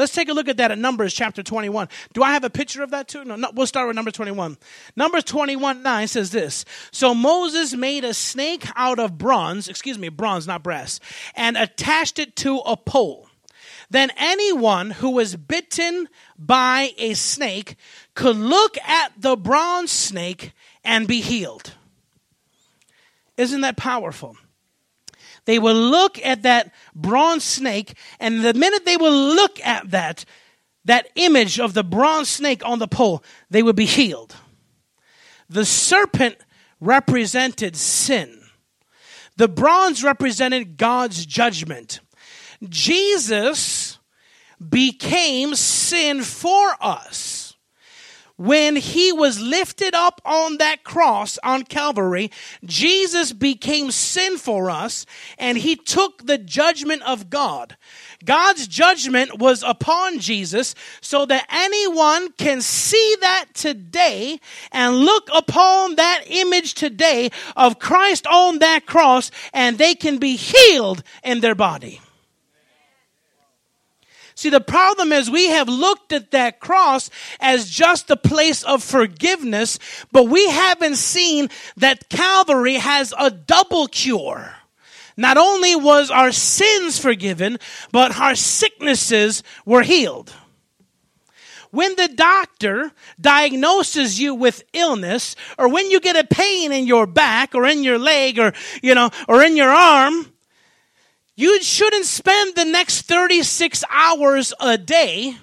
Let's 0.00 0.14
take 0.14 0.30
a 0.30 0.32
look 0.32 0.48
at 0.48 0.56
that 0.56 0.70
in 0.70 0.80
Numbers 0.80 1.12
chapter 1.12 1.42
21. 1.42 1.86
Do 2.14 2.22
I 2.22 2.32
have 2.32 2.42
a 2.42 2.48
picture 2.48 2.82
of 2.82 2.90
that 2.92 3.06
too? 3.06 3.22
No, 3.22 3.36
no 3.36 3.50
we'll 3.52 3.66
start 3.66 3.86
with 3.86 3.96
number 3.96 4.10
21. 4.10 4.56
Numbers 4.96 5.24
21 5.24 5.82
9 5.82 6.08
says 6.08 6.30
this 6.30 6.64
So 6.90 7.14
Moses 7.14 7.74
made 7.74 8.02
a 8.04 8.14
snake 8.14 8.64
out 8.76 8.98
of 8.98 9.18
bronze, 9.18 9.68
excuse 9.68 9.98
me, 9.98 10.08
bronze, 10.08 10.46
not 10.46 10.62
brass, 10.62 11.00
and 11.36 11.54
attached 11.58 12.18
it 12.18 12.34
to 12.36 12.60
a 12.60 12.78
pole. 12.78 13.28
Then 13.90 14.10
anyone 14.16 14.90
who 14.90 15.10
was 15.10 15.36
bitten 15.36 16.08
by 16.38 16.94
a 16.96 17.12
snake 17.12 17.76
could 18.14 18.36
look 18.36 18.78
at 18.78 19.12
the 19.18 19.36
bronze 19.36 19.90
snake 19.90 20.52
and 20.82 21.06
be 21.06 21.20
healed. 21.20 21.74
Isn't 23.36 23.60
that 23.60 23.76
powerful? 23.76 24.38
They 25.44 25.58
will 25.58 25.74
look 25.74 26.18
at 26.24 26.42
that 26.42 26.72
bronze 26.94 27.44
snake, 27.44 27.94
and 28.18 28.44
the 28.44 28.54
minute 28.54 28.84
they 28.84 28.96
will 28.96 29.34
look 29.34 29.58
at 29.64 29.90
that, 29.90 30.24
that 30.84 31.08
image 31.14 31.58
of 31.58 31.74
the 31.74 31.84
bronze 31.84 32.28
snake 32.28 32.64
on 32.64 32.78
the 32.78 32.88
pole, 32.88 33.22
they 33.50 33.62
would 33.62 33.76
be 33.76 33.86
healed. 33.86 34.34
The 35.48 35.64
serpent 35.64 36.36
represented 36.80 37.76
sin. 37.76 38.40
The 39.36 39.48
bronze 39.48 40.04
represented 40.04 40.76
God's 40.76 41.24
judgment. 41.26 42.00
Jesus 42.68 43.98
became 44.68 45.54
sin 45.54 46.22
for 46.22 46.76
us 46.80 47.39
when 48.40 48.74
he 48.74 49.12
was 49.12 49.38
lifted 49.38 49.94
up 49.94 50.18
on 50.24 50.56
that 50.56 50.82
cross 50.82 51.38
on 51.44 51.62
Calvary, 51.62 52.30
Jesus 52.64 53.34
became 53.34 53.90
sin 53.90 54.38
for 54.38 54.70
us 54.70 55.04
and 55.36 55.58
he 55.58 55.76
took 55.76 56.24
the 56.24 56.38
judgment 56.38 57.02
of 57.02 57.28
God. 57.28 57.76
God's 58.24 58.66
judgment 58.66 59.38
was 59.38 59.62
upon 59.62 60.20
Jesus 60.20 60.74
so 61.02 61.26
that 61.26 61.44
anyone 61.50 62.32
can 62.32 62.62
see 62.62 63.16
that 63.20 63.44
today 63.52 64.40
and 64.72 64.96
look 64.96 65.28
upon 65.34 65.96
that 65.96 66.22
image 66.24 66.72
today 66.72 67.28
of 67.58 67.78
Christ 67.78 68.26
on 68.26 68.60
that 68.60 68.86
cross 68.86 69.30
and 69.52 69.76
they 69.76 69.94
can 69.94 70.16
be 70.16 70.36
healed 70.36 71.02
in 71.22 71.40
their 71.40 71.54
body. 71.54 72.00
See, 74.40 74.48
the 74.48 74.58
problem 74.58 75.12
is 75.12 75.30
we 75.30 75.48
have 75.48 75.68
looked 75.68 76.14
at 76.14 76.30
that 76.30 76.60
cross 76.60 77.10
as 77.40 77.68
just 77.68 78.10
a 78.10 78.16
place 78.16 78.62
of 78.62 78.82
forgiveness, 78.82 79.78
but 80.12 80.30
we 80.30 80.48
haven't 80.48 80.96
seen 80.96 81.50
that 81.76 82.08
Calvary 82.08 82.76
has 82.76 83.12
a 83.18 83.30
double 83.30 83.86
cure. 83.86 84.54
Not 85.14 85.36
only 85.36 85.76
was 85.76 86.10
our 86.10 86.32
sins 86.32 86.98
forgiven, 86.98 87.58
but 87.92 88.18
our 88.18 88.34
sicknesses 88.34 89.42
were 89.66 89.82
healed. 89.82 90.32
When 91.70 91.94
the 91.96 92.08
doctor 92.08 92.92
diagnoses 93.20 94.18
you 94.18 94.34
with 94.34 94.64
illness, 94.72 95.36
or 95.58 95.68
when 95.68 95.90
you 95.90 96.00
get 96.00 96.16
a 96.16 96.24
pain 96.24 96.72
in 96.72 96.86
your 96.86 97.06
back 97.06 97.54
or 97.54 97.66
in 97.66 97.84
your 97.84 97.98
leg 97.98 98.38
or, 98.38 98.54
you 98.82 98.94
know, 98.94 99.10
or 99.28 99.42
in 99.42 99.58
your 99.58 99.68
arm, 99.68 100.32
you 101.40 101.62
shouldn't 101.62 102.04
spend 102.04 102.54
the 102.54 102.66
next 102.66 103.02
36 103.02 103.82
hours 103.88 104.52
a 104.60 104.76
day 104.76 105.36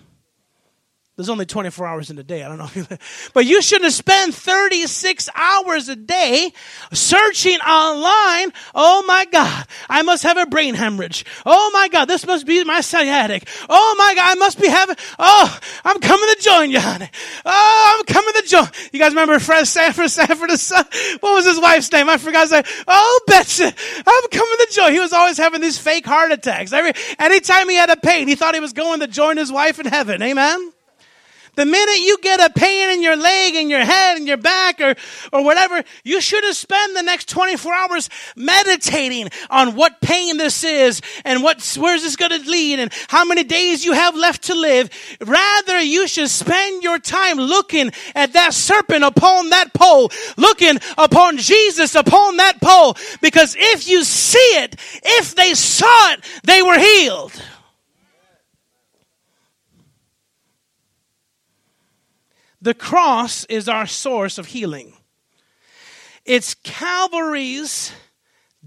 there's 1.18 1.30
only 1.30 1.48
24 1.48 1.88
hours 1.88 2.12
in 2.12 2.20
a 2.20 2.24
day. 2.24 2.44
I 2.44 2.48
don't 2.48 2.60
know. 2.60 2.98
but 3.34 3.44
you 3.44 3.60
shouldn't 3.60 3.92
spend 3.92 4.36
36 4.36 5.30
hours 5.34 5.90
a 5.90 5.96
day 5.96 6.54
searching 6.94 7.58
online. 7.62 8.54
Oh 8.76 9.04
my 9.08 9.26
God. 9.26 9.66
I 9.90 10.04
must 10.04 10.22
have 10.22 10.38
a 10.38 10.46
brain 10.46 10.76
hemorrhage. 10.76 11.26
Oh 11.44 11.72
my 11.74 11.88
God. 11.88 12.06
This 12.06 12.28
must 12.28 12.46
be 12.46 12.64
my 12.64 12.82
sciatic. 12.82 13.50
Oh 13.68 13.96
my 13.98 14.14
God. 14.14 14.32
I 14.32 14.36
must 14.36 14.62
be 14.62 14.68
having, 14.68 14.96
oh, 15.18 15.60
I'm 15.84 16.00
coming 16.00 16.30
to 16.36 16.38
join 16.40 16.70
you, 16.70 16.80
honey. 16.80 17.10
Oh, 17.44 17.96
I'm 17.98 18.06
coming 18.06 18.34
to 18.36 18.48
join. 18.48 18.68
You 18.94 19.00
guys 19.00 19.10
remember 19.10 19.40
Fred 19.40 19.66
Sanford, 19.66 20.12
Sanford, 20.12 20.52
son? 20.52 20.86
What 21.22 21.34
was 21.34 21.48
his 21.48 21.60
wife's 21.60 21.92
name? 21.92 22.10
I 22.10 22.18
forgot. 22.18 22.48
Say, 22.48 22.62
oh, 22.88 23.22
Betsy, 23.26 23.64
I'm 23.64 24.30
coming 24.30 24.58
to 24.60 24.68
join. 24.72 24.94
He 24.94 25.00
was 25.00 25.14
always 25.14 25.40
having 25.40 25.62
these 25.62 25.80
fake 25.80 26.06
heart 26.06 26.32
attacks. 26.32 26.74
Every, 26.74 26.94
anytime 27.18 27.70
he 27.70 27.76
had 27.76 27.90
a 27.90 27.98
pain, 27.98 28.28
he 28.28 28.36
thought 28.36 28.54
he 28.54 28.62
was 28.62 28.74
going 28.74 29.00
to 29.00 29.08
join 29.08 29.38
his 29.38 29.52
wife 29.52 29.80
in 29.80 29.88
heaven. 29.88 30.22
Amen. 30.22 30.74
The 31.58 31.66
minute 31.66 32.02
you 32.02 32.20
get 32.22 32.40
a 32.40 32.52
pain 32.54 32.92
in 32.92 33.02
your 33.02 33.16
leg 33.16 33.56
and 33.56 33.68
your 33.68 33.84
head 33.84 34.18
and 34.18 34.28
your 34.28 34.38
back 34.38 34.80
or, 34.80 34.94
or 35.34 35.44
whatever, 35.44 35.84
you 36.04 36.22
should 36.22 36.44
have 36.44 36.56
spent 36.56 36.94
the 36.94 37.02
next 37.02 37.30
24 37.30 37.74
hours 37.74 38.10
meditating 38.36 39.30
on 39.50 39.76
what 39.76 40.00
pain 40.00 40.38
this 40.38 40.64
is 40.64 41.02
and 41.26 41.42
what, 41.42 41.76
where's 41.80 42.04
this 42.04 42.16
going 42.16 42.30
to 42.30 42.48
lead 42.48 42.80
and 42.80 42.94
how 43.08 43.26
many 43.26 43.44
days 43.44 43.84
you 43.84 43.94
have 43.94 44.16
left 44.16 44.44
to 44.44 44.54
live. 44.54 44.92
Rather, 45.20 45.80
you 45.80 46.08
should 46.08 46.30
spend 46.30 46.84
your 46.84 47.00
time 47.00 47.38
looking 47.38 47.92
at 48.14 48.34
that 48.34 48.54
serpent 48.54 49.04
upon 49.04 49.50
that 49.50 49.74
pole, 49.74 50.12
looking 50.38 50.78
upon 50.96 51.38
Jesus 51.38 51.96
upon 51.96 52.38
that 52.38 52.62
pole, 52.62 52.96
because 53.20 53.56
if 53.58 53.90
you 53.90 54.04
see 54.04 54.38
it, 54.38 54.76
if 55.04 55.34
they 55.34 55.56
saw 55.56 56.12
it, 56.12 56.24
they 56.44 56.62
were 56.62 56.78
healed. 56.78 57.34
The 62.68 62.74
cross 62.74 63.46
is 63.46 63.70
our 63.70 63.88
source 63.88 64.38
of 64.38 64.48
healing. 64.48 64.92
It's 66.26 66.54
Calvary's 66.54 67.94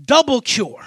double 0.02 0.40
cure. 0.40 0.86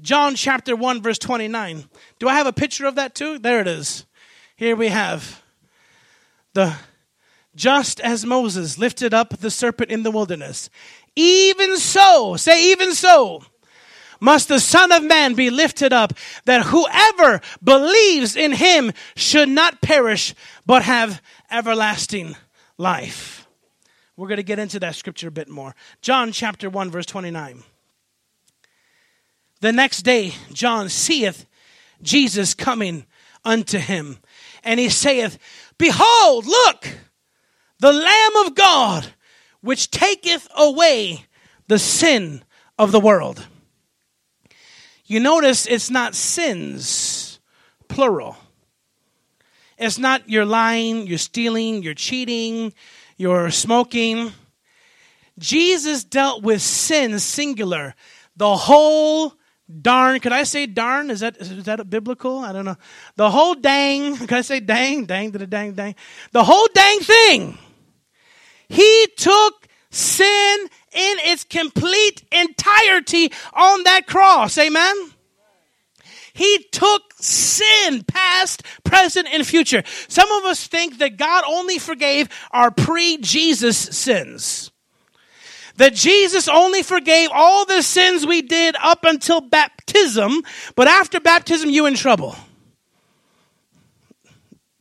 John 0.00 0.36
chapter 0.36 0.76
1, 0.76 1.02
verse 1.02 1.18
29. 1.18 1.86
Do 2.20 2.28
I 2.28 2.34
have 2.34 2.46
a 2.46 2.52
picture 2.52 2.86
of 2.86 2.94
that 2.94 3.16
too? 3.16 3.40
There 3.40 3.60
it 3.60 3.66
is. 3.66 4.06
Here 4.54 4.76
we 4.76 4.86
have 4.86 5.42
the 6.52 6.76
just 7.56 7.98
as 7.98 8.24
Moses 8.24 8.78
lifted 8.78 9.12
up 9.12 9.38
the 9.38 9.50
serpent 9.50 9.90
in 9.90 10.04
the 10.04 10.12
wilderness, 10.12 10.70
even 11.16 11.76
so, 11.76 12.36
say, 12.36 12.70
even 12.70 12.94
so, 12.94 13.42
must 14.20 14.46
the 14.46 14.60
Son 14.60 14.92
of 14.92 15.02
Man 15.02 15.34
be 15.34 15.50
lifted 15.50 15.92
up, 15.92 16.12
that 16.44 16.66
whoever 16.66 17.40
believes 17.64 18.36
in 18.36 18.52
him 18.52 18.92
should 19.16 19.48
not 19.48 19.80
perish, 19.80 20.36
but 20.64 20.82
have 20.84 21.20
everlasting 21.50 22.36
life. 22.78 23.46
We're 24.16 24.28
going 24.28 24.36
to 24.36 24.42
get 24.42 24.58
into 24.58 24.80
that 24.80 24.96
scripture 24.96 25.28
a 25.28 25.32
bit 25.32 25.48
more. 25.48 25.74
John 26.02 26.32
chapter 26.32 26.68
1, 26.68 26.90
verse 26.90 27.06
29. 27.06 27.62
The 29.60 29.72
next 29.72 30.02
day, 30.02 30.34
John 30.52 30.88
seeth 30.88 31.46
Jesus 32.02 32.54
coming 32.54 33.06
unto 33.44 33.78
him, 33.78 34.18
and 34.64 34.80
he 34.80 34.88
saith, 34.88 35.38
Behold, 35.78 36.46
look, 36.46 36.86
the 37.78 37.92
Lamb 37.92 38.46
of 38.46 38.54
God, 38.54 39.06
which 39.60 39.90
taketh 39.90 40.48
away 40.54 41.24
the 41.68 41.78
sin 41.78 42.42
of 42.78 42.92
the 42.92 43.00
world. 43.00 43.46
You 45.06 45.20
notice 45.20 45.66
it's 45.66 45.90
not 45.90 46.14
sins, 46.14 47.40
plural. 47.88 48.36
It's 49.80 49.98
not 49.98 50.28
you're 50.28 50.44
lying, 50.44 51.06
you're 51.06 51.16
stealing, 51.16 51.82
you're 51.82 51.94
cheating, 51.94 52.74
you're 53.16 53.50
smoking. 53.50 54.32
Jesus 55.38 56.04
dealt 56.04 56.42
with 56.42 56.60
sin 56.60 57.18
singular. 57.18 57.94
The 58.36 58.56
whole 58.56 59.32
darn, 59.80 60.20
could 60.20 60.32
I 60.32 60.42
say 60.42 60.66
darn? 60.66 61.10
Is 61.10 61.20
that 61.20 61.38
is 61.38 61.64
that 61.64 61.88
biblical? 61.88 62.40
I 62.40 62.52
don't 62.52 62.66
know. 62.66 62.76
The 63.16 63.30
whole 63.30 63.54
dang, 63.54 64.16
could 64.18 64.32
I 64.32 64.42
say 64.42 64.60
dang? 64.60 65.06
Dang 65.06 65.32
to 65.32 65.38
the 65.38 65.46
dang 65.46 65.72
dang. 65.72 65.94
The 66.32 66.44
whole 66.44 66.68
dang 66.74 67.00
thing. 67.00 67.58
He 68.68 69.08
took 69.16 69.66
sin 69.90 70.68
in 70.92 71.16
its 71.24 71.44
complete 71.44 72.22
entirety 72.30 73.32
on 73.54 73.82
that 73.84 74.06
cross. 74.06 74.58
Amen. 74.58 74.94
He 76.32 76.66
took 76.72 77.02
sin, 77.16 78.02
past, 78.04 78.62
present, 78.84 79.28
and 79.32 79.46
future. 79.46 79.82
Some 80.08 80.30
of 80.32 80.44
us 80.44 80.66
think 80.66 80.98
that 80.98 81.16
God 81.16 81.44
only 81.46 81.78
forgave 81.78 82.28
our 82.50 82.70
pre 82.70 83.18
Jesus 83.18 83.76
sins. 83.76 84.70
That 85.76 85.94
Jesus 85.94 86.48
only 86.48 86.82
forgave 86.82 87.30
all 87.32 87.64
the 87.64 87.82
sins 87.82 88.26
we 88.26 88.42
did 88.42 88.76
up 88.82 89.04
until 89.04 89.40
baptism, 89.40 90.42
but 90.76 90.88
after 90.88 91.20
baptism, 91.20 91.70
you 91.70 91.86
in 91.86 91.94
trouble. 91.94 92.36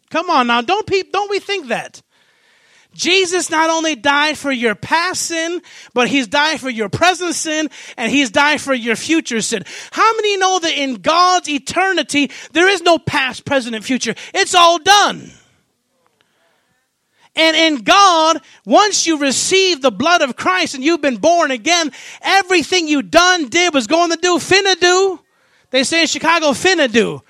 Come 0.10 0.29
on 0.29 0.48
now, 0.48 0.62
don't, 0.62 0.86
pe- 0.86 1.03
don't 1.12 1.29
we 1.29 1.39
think 1.39 1.68
that? 1.68 2.01
Jesus 2.93 3.50
not 3.50 3.69
only 3.69 3.96
died 3.96 4.38
for 4.38 4.51
your 4.51 4.75
past 4.75 5.22
sin, 5.22 5.62
but 5.93 6.08
he's 6.08 6.27
died 6.27 6.60
for 6.60 6.69
your 6.69 6.89
present 6.89 7.36
sin 7.36 7.69
and 7.98 8.12
he's 8.12 8.31
died 8.31 8.60
for 8.60 8.74
your 8.74 8.96
future 8.96 9.41
sin. 9.41 9.63
How 9.91 10.15
many 10.15 10.38
know 10.38 10.60
that 10.60 10.74
in 10.74 10.96
God's 10.96 11.48
eternity, 11.48 12.31
there 12.51 12.67
is 12.67 12.81
no 12.81 12.98
past, 12.98 13.46
present, 13.46 13.75
and 13.75 13.86
future? 13.86 14.15
It's 14.34 14.55
all 14.55 14.79
done. 14.79 15.31
And 17.36 17.55
in 17.55 17.84
God, 17.84 18.41
once 18.65 19.05
you 19.05 19.19
receive 19.19 19.81
the 19.81 19.91
blood 19.91 20.22
of 20.22 20.36
Christ 20.36 20.75
and 20.75 20.84
you've 20.84 21.01
been 21.01 21.17
born 21.17 21.51
again, 21.51 21.91
everything 22.22 22.88
you 22.88 23.01
done, 23.01 23.50
did, 23.50 23.74
was 23.74 23.88
going 23.88 24.10
to 24.10 24.17
do, 24.17 24.38
finna 24.39 24.77
do. 24.79 25.19
They 25.69 25.84
say 25.84 26.01
in 26.01 26.08
Chicago, 26.08 26.48
finna 26.48 26.91
do. 26.91 27.22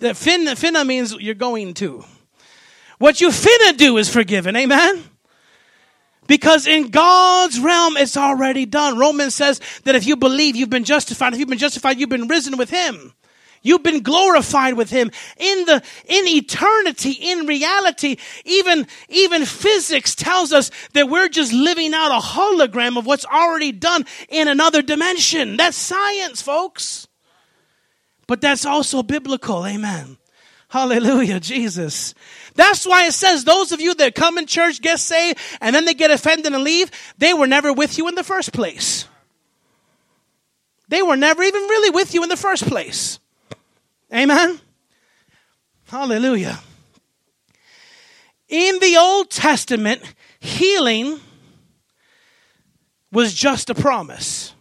That 0.00 0.16
finna, 0.16 0.54
finna 0.60 0.86
means 0.86 1.14
you're 1.14 1.34
going 1.34 1.74
to. 1.74 2.04
What 2.98 3.20
you 3.20 3.28
finna 3.28 3.76
do 3.76 3.96
is 3.96 4.08
forgiven. 4.08 4.56
Amen. 4.56 5.04
Because 6.26 6.66
in 6.66 6.88
God's 6.88 7.60
realm, 7.60 7.96
it's 7.96 8.16
already 8.16 8.64
done. 8.64 8.98
Romans 8.98 9.34
says 9.34 9.60
that 9.84 9.94
if 9.94 10.06
you 10.06 10.16
believe 10.16 10.56
you've 10.56 10.70
been 10.70 10.84
justified, 10.84 11.34
if 11.34 11.38
you've 11.38 11.48
been 11.48 11.58
justified, 11.58 11.98
you've 11.98 12.08
been 12.08 12.28
risen 12.28 12.56
with 12.56 12.70
Him. 12.70 13.12
You've 13.62 13.82
been 13.82 14.02
glorified 14.02 14.74
with 14.74 14.90
Him 14.90 15.10
in 15.38 15.64
the, 15.64 15.82
in 16.06 16.28
eternity, 16.28 17.12
in 17.12 17.46
reality. 17.46 18.16
Even, 18.44 18.86
even 19.08 19.44
physics 19.46 20.14
tells 20.14 20.52
us 20.52 20.70
that 20.92 21.08
we're 21.08 21.28
just 21.28 21.52
living 21.52 21.94
out 21.94 22.10
a 22.10 22.22
hologram 22.22 22.98
of 22.98 23.06
what's 23.06 23.24
already 23.24 23.72
done 23.72 24.04
in 24.28 24.48
another 24.48 24.82
dimension. 24.82 25.56
That's 25.56 25.78
science, 25.78 26.42
folks. 26.42 27.08
But 28.26 28.42
that's 28.42 28.66
also 28.66 29.02
biblical. 29.02 29.66
Amen. 29.66 30.18
Hallelujah, 30.68 31.40
Jesus. 31.40 32.14
That's 32.54 32.86
why 32.86 33.06
it 33.06 33.12
says 33.12 33.44
those 33.44 33.72
of 33.72 33.80
you 33.80 33.94
that 33.94 34.14
come 34.14 34.38
in 34.38 34.46
church, 34.46 34.80
get 34.80 35.00
saved, 35.00 35.38
and 35.60 35.74
then 35.74 35.84
they 35.84 35.94
get 35.94 36.10
offended 36.10 36.52
and 36.52 36.62
leave, 36.62 36.90
they 37.18 37.34
were 37.34 37.46
never 37.46 37.72
with 37.72 37.98
you 37.98 38.08
in 38.08 38.14
the 38.14 38.24
first 38.24 38.52
place. 38.52 39.06
They 40.88 41.02
were 41.02 41.16
never 41.16 41.42
even 41.42 41.62
really 41.62 41.90
with 41.90 42.14
you 42.14 42.22
in 42.22 42.28
the 42.28 42.36
first 42.36 42.66
place. 42.66 43.18
Amen? 44.12 44.60
Hallelujah. 45.88 46.60
In 48.48 48.78
the 48.78 48.96
Old 48.98 49.30
Testament, 49.30 50.02
healing 50.38 51.18
was 53.10 53.34
just 53.34 53.70
a 53.70 53.74
promise. 53.74 54.54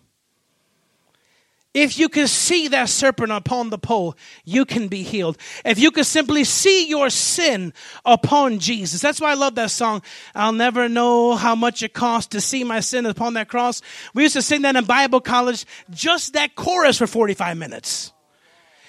If 1.73 1.97
you 1.97 2.07
can 2.07 2.27
see 2.27 2.67
that 2.67 2.87
serpent 2.89 3.31
upon 3.31 3.71
the 3.71 3.79
pole, 3.79 4.15
you 4.45 4.63
can 4.63 4.89
be 4.89 5.01
healed. 5.01 5.37
If 5.65 5.79
you 5.79 5.89
can 5.89 6.03
simply 6.03 6.43
see 6.43 6.87
your 6.87 7.09
sin 7.09 7.73
upon 8.05 8.59
Jesus. 8.59 9.01
That's 9.01 9.19
why 9.19 9.31
I 9.31 9.33
love 9.33 9.55
that 9.55 9.71
song. 9.71 10.03
I'll 10.35 10.51
never 10.51 10.87
know 10.87 11.35
how 11.35 11.55
much 11.55 11.81
it 11.81 11.93
costs 11.93 12.29
to 12.29 12.41
see 12.41 12.63
my 12.63 12.79
sin 12.79 13.07
upon 13.07 13.33
that 13.33 13.47
cross. 13.47 13.81
We 14.13 14.21
used 14.23 14.35
to 14.35 14.43
sing 14.43 14.61
that 14.61 14.75
in 14.75 14.85
Bible 14.85 15.19
college, 15.19 15.65
just 15.89 16.33
that 16.33 16.53
chorus 16.53 16.99
for 16.99 17.07
45 17.07 17.57
minutes. 17.57 18.11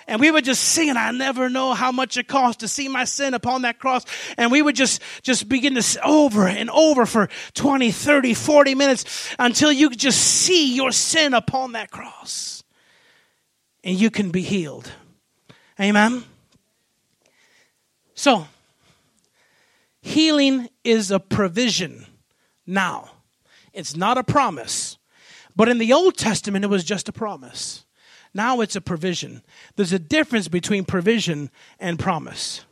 And 0.06 0.20
we 0.20 0.30
would 0.30 0.44
just 0.44 0.62
sing, 0.62 0.90
and 0.90 0.98
I 0.98 1.11
never 1.12 1.48
know 1.48 1.72
how 1.72 1.90
much 1.90 2.18
it 2.18 2.28
costs 2.28 2.61
to 2.61 2.68
see 2.68 2.88
my 2.88 3.04
sin 3.04 3.32
upon 3.32 3.62
that 3.62 3.78
cross. 3.78 4.04
And 4.37 4.52
we 4.52 4.61
would 4.61 4.76
just, 4.76 5.00
just 5.22 5.48
begin 5.48 5.74
to 5.76 6.06
over 6.06 6.46
and 6.46 6.68
over 6.68 7.06
for 7.06 7.30
20, 7.54 7.90
30, 7.90 8.35
40 8.35 8.74
minutes 8.74 9.35
until 9.38 9.72
you 9.72 9.88
just 9.88 10.20
see 10.20 10.74
your 10.74 10.92
sin 10.92 11.32
upon 11.32 11.72
that 11.72 11.90
cross 11.90 12.53
and 13.84 14.00
you 14.00 14.10
can 14.10 14.30
be 14.30 14.42
healed. 14.42 14.90
Amen? 15.78 16.24
So, 18.14 18.48
healing 20.00 20.68
is 20.82 21.10
a 21.10 21.20
provision 21.20 22.06
now, 22.66 23.10
it's 23.72 23.94
not 23.94 24.16
a 24.18 24.24
promise. 24.24 24.96
But 25.56 25.68
in 25.68 25.78
the 25.78 25.92
Old 25.92 26.16
Testament, 26.16 26.64
it 26.64 26.68
was 26.68 26.82
just 26.82 27.08
a 27.08 27.12
promise. 27.12 27.84
Now 28.32 28.60
it's 28.60 28.74
a 28.74 28.80
provision. 28.80 29.42
There's 29.76 29.92
a 29.92 30.00
difference 30.00 30.48
between 30.48 30.84
provision 30.84 31.50
and 31.78 31.96
promise. 31.96 32.64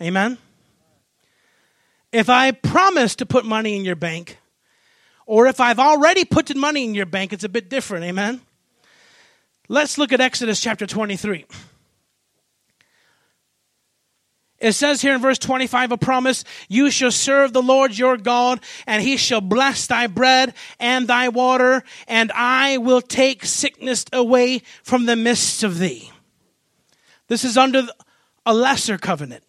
Amen? 0.00 0.38
If 2.12 2.28
I 2.28 2.52
promise 2.52 3.16
to 3.16 3.26
put 3.26 3.44
money 3.44 3.76
in 3.76 3.84
your 3.84 3.96
bank, 3.96 4.38
or 5.26 5.46
if 5.46 5.58
I've 5.58 5.80
already 5.80 6.24
put 6.24 6.54
money 6.54 6.84
in 6.84 6.94
your 6.94 7.06
bank, 7.06 7.32
it's 7.32 7.42
a 7.42 7.48
bit 7.48 7.68
different. 7.68 8.04
Amen? 8.04 8.40
Let's 9.68 9.98
look 9.98 10.12
at 10.12 10.20
Exodus 10.20 10.60
chapter 10.60 10.86
23. 10.86 11.44
It 14.58 14.72
says 14.72 15.02
here 15.02 15.14
in 15.14 15.20
verse 15.20 15.38
25 15.38 15.92
a 15.92 15.98
promise, 15.98 16.44
you 16.68 16.90
shall 16.90 17.10
serve 17.10 17.52
the 17.52 17.62
Lord 17.62 17.96
your 17.96 18.16
God, 18.16 18.60
and 18.86 19.02
he 19.02 19.16
shall 19.16 19.42
bless 19.42 19.86
thy 19.86 20.06
bread 20.06 20.54
and 20.80 21.06
thy 21.06 21.28
water, 21.28 21.82
and 22.08 22.32
I 22.32 22.78
will 22.78 23.02
take 23.02 23.44
sickness 23.44 24.06
away 24.12 24.62
from 24.82 25.04
the 25.04 25.16
midst 25.16 25.62
of 25.62 25.78
thee. 25.78 26.10
This 27.28 27.44
is 27.44 27.58
under 27.58 27.82
a 28.46 28.54
lesser 28.54 28.96
covenant. 28.96 29.44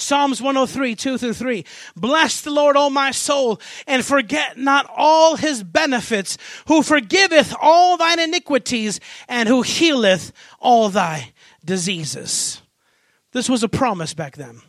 Psalms 0.00 0.40
103, 0.40 0.94
2 0.94 1.18
through 1.18 1.34
3. 1.34 1.64
Bless 1.96 2.40
the 2.40 2.50
Lord, 2.50 2.76
O 2.76 2.90
my 2.90 3.10
soul, 3.10 3.60
and 3.86 4.04
forget 4.04 4.58
not 4.58 4.90
all 4.96 5.36
his 5.36 5.62
benefits, 5.62 6.38
who 6.66 6.82
forgiveth 6.82 7.54
all 7.60 7.96
thine 7.96 8.18
iniquities, 8.18 9.00
and 9.28 9.48
who 9.48 9.62
healeth 9.62 10.32
all 10.58 10.88
thy 10.88 11.32
diseases. 11.64 12.62
This 13.32 13.48
was 13.48 13.62
a 13.62 13.68
promise 13.68 14.14
back 14.14 14.36
then. 14.36 14.62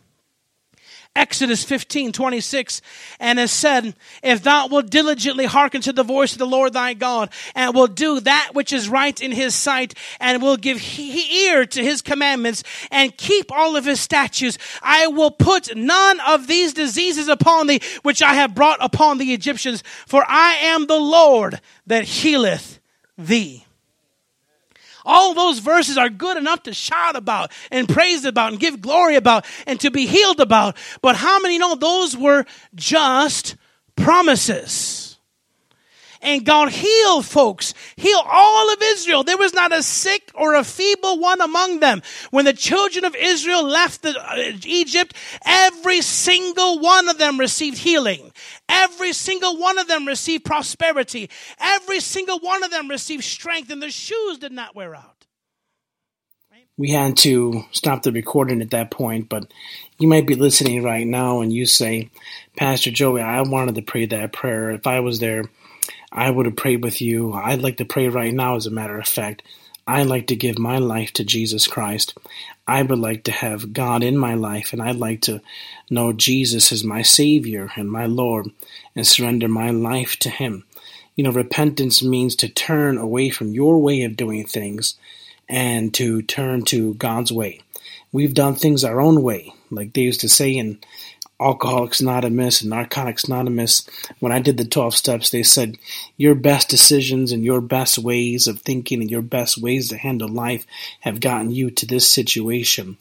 Exodus 1.13 1.61
15, 1.65 2.13
26, 2.13 2.81
and 3.19 3.37
has 3.37 3.51
said, 3.51 3.95
If 4.23 4.43
thou 4.43 4.67
wilt 4.67 4.89
diligently 4.89 5.45
hearken 5.45 5.81
to 5.81 5.91
the 5.91 6.03
voice 6.03 6.31
of 6.31 6.37
the 6.37 6.45
Lord 6.45 6.71
thy 6.71 6.93
God, 6.93 7.29
and 7.53 7.75
will 7.75 7.87
do 7.87 8.21
that 8.21 8.51
which 8.53 8.71
is 8.71 8.87
right 8.87 9.19
in 9.19 9.33
his 9.33 9.53
sight, 9.53 9.93
and 10.21 10.41
will 10.41 10.55
give 10.55 10.79
he- 10.79 11.47
ear 11.47 11.65
to 11.65 11.83
his 11.83 12.01
commandments, 12.01 12.63
and 12.91 13.17
keep 13.17 13.51
all 13.51 13.75
of 13.75 13.83
his 13.83 13.99
statutes, 13.99 14.57
I 14.81 15.07
will 15.07 15.31
put 15.31 15.75
none 15.75 16.21
of 16.21 16.47
these 16.47 16.73
diseases 16.73 17.27
upon 17.27 17.67
thee, 17.67 17.81
which 18.03 18.23
I 18.23 18.35
have 18.35 18.55
brought 18.55 18.77
upon 18.79 19.17
the 19.17 19.33
Egyptians, 19.33 19.83
for 20.07 20.23
I 20.25 20.53
am 20.61 20.87
the 20.87 20.99
Lord 20.99 21.59
that 21.87 22.05
healeth 22.05 22.79
thee. 23.17 23.65
All 25.05 25.33
those 25.33 25.59
verses 25.59 25.97
are 25.97 26.09
good 26.09 26.37
enough 26.37 26.63
to 26.63 26.73
shout 26.73 27.15
about 27.15 27.51
and 27.71 27.87
praise 27.87 28.25
about 28.25 28.51
and 28.51 28.59
give 28.59 28.81
glory 28.81 29.15
about 29.15 29.45
and 29.65 29.79
to 29.79 29.91
be 29.91 30.05
healed 30.05 30.39
about. 30.39 30.77
But 31.01 31.15
how 31.15 31.39
many 31.39 31.57
know 31.57 31.75
those 31.75 32.15
were 32.15 32.45
just 32.75 33.55
promises? 33.95 35.00
And 36.21 36.45
God 36.45 36.69
healed 36.69 37.25
folks, 37.25 37.73
healed 37.95 38.25
all 38.29 38.71
of 38.71 38.81
Israel. 38.81 39.23
There 39.23 39.37
was 39.37 39.53
not 39.53 39.73
a 39.73 39.81
sick 39.81 40.31
or 40.35 40.53
a 40.53 40.63
feeble 40.63 41.19
one 41.19 41.41
among 41.41 41.79
them. 41.79 42.01
When 42.29 42.45
the 42.45 42.53
children 42.53 43.05
of 43.05 43.15
Israel 43.15 43.63
left 43.63 44.03
the, 44.03 44.11
uh, 44.19 44.53
Egypt, 44.65 45.15
every 45.45 46.01
single 46.01 46.79
one 46.79 47.09
of 47.09 47.17
them 47.17 47.39
received 47.39 47.79
healing. 47.79 48.31
Every 48.69 49.13
single 49.13 49.57
one 49.57 49.79
of 49.79 49.87
them 49.87 50.07
received 50.07 50.45
prosperity. 50.45 51.29
Every 51.59 51.99
single 51.99 52.39
one 52.39 52.63
of 52.63 52.71
them 52.71 52.89
received 52.89 53.23
strength, 53.23 53.71
and 53.71 53.81
their 53.81 53.89
shoes 53.89 54.37
did 54.37 54.51
not 54.51 54.75
wear 54.75 54.95
out. 54.95 55.21
We 56.77 56.89
had 56.89 57.17
to 57.17 57.63
stop 57.71 58.01
the 58.01 58.11
recording 58.11 58.61
at 58.61 58.71
that 58.71 58.89
point, 58.89 59.29
but 59.29 59.51
you 59.99 60.07
might 60.07 60.25
be 60.25 60.33
listening 60.33 60.81
right 60.81 61.05
now 61.05 61.41
and 61.41 61.53
you 61.53 61.67
say, 61.67 62.09
Pastor 62.57 62.89
Joey, 62.89 63.21
I 63.21 63.41
wanted 63.41 63.75
to 63.75 63.83
pray 63.83 64.07
that 64.07 64.33
prayer. 64.33 64.71
If 64.71 64.87
I 64.87 65.01
was 65.01 65.19
there, 65.19 65.43
I 66.11 66.29
would 66.29 66.45
have 66.45 66.55
prayed 66.55 66.83
with 66.83 67.01
you. 67.01 67.33
I'd 67.33 67.61
like 67.61 67.77
to 67.77 67.85
pray 67.85 68.09
right 68.09 68.33
now, 68.33 68.55
as 68.55 68.65
a 68.65 68.71
matter 68.71 68.99
of 68.99 69.07
fact. 69.07 69.43
I'd 69.87 70.07
like 70.07 70.27
to 70.27 70.35
give 70.35 70.59
my 70.59 70.77
life 70.77 71.11
to 71.13 71.23
Jesus 71.23 71.67
Christ. 71.67 72.17
I 72.67 72.83
would 72.83 72.99
like 72.99 73.23
to 73.25 73.31
have 73.31 73.73
God 73.73 74.03
in 74.03 74.17
my 74.17 74.35
life, 74.35 74.73
and 74.73 74.81
I'd 74.81 74.97
like 74.97 75.21
to 75.21 75.41
know 75.89 76.13
Jesus 76.13 76.71
as 76.71 76.83
my 76.83 77.01
Savior 77.01 77.71
and 77.75 77.91
my 77.91 78.05
Lord 78.05 78.51
and 78.95 79.07
surrender 79.07 79.47
my 79.47 79.71
life 79.71 80.17
to 80.19 80.29
Him. 80.29 80.65
You 81.15 81.23
know, 81.23 81.31
repentance 81.31 82.03
means 82.03 82.35
to 82.37 82.49
turn 82.49 82.97
away 82.97 83.29
from 83.29 83.53
your 83.53 83.79
way 83.79 84.03
of 84.03 84.15
doing 84.15 84.45
things 84.45 84.95
and 85.49 85.93
to 85.95 86.21
turn 86.21 86.63
to 86.65 86.93
God's 86.93 87.31
way. 87.31 87.61
We've 88.11 88.33
done 88.33 88.55
things 88.55 88.83
our 88.83 89.01
own 89.01 89.21
way, 89.21 89.53
like 89.69 89.93
they 89.93 90.01
used 90.01 90.21
to 90.21 90.29
say 90.29 90.51
in 90.51 90.79
Alcoholics 91.41 91.99
Anonymous 91.99 92.61
and 92.61 92.69
Narcotics 92.69 93.23
Anonymous, 93.23 93.87
when 94.19 94.31
I 94.31 94.39
did 94.39 94.57
the 94.57 94.65
12 94.65 94.95
steps, 94.95 95.29
they 95.29 95.43
said 95.43 95.77
your 96.17 96.35
best 96.35 96.69
decisions 96.69 97.31
and 97.31 97.43
your 97.43 97.61
best 97.61 97.97
ways 97.97 98.47
of 98.47 98.61
thinking 98.61 99.01
and 99.01 99.09
your 99.09 99.23
best 99.23 99.57
ways 99.57 99.89
to 99.89 99.97
handle 99.97 100.29
life 100.29 100.67
have 100.99 101.19
gotten 101.19 101.51
you 101.51 101.71
to 101.71 101.85
this 101.85 102.07
situation. 102.07 102.97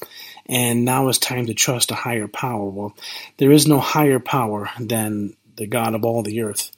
And 0.46 0.84
now 0.84 1.08
it's 1.08 1.18
time 1.18 1.46
to 1.46 1.54
trust 1.54 1.90
a 1.90 1.94
higher 1.94 2.28
power. 2.28 2.64
Well, 2.64 2.96
there 3.36 3.52
is 3.52 3.66
no 3.66 3.78
higher 3.78 4.18
power 4.18 4.70
than 4.80 5.36
the 5.56 5.66
God 5.66 5.94
of 5.94 6.04
all 6.04 6.22
the 6.22 6.40
earth. 6.40 6.72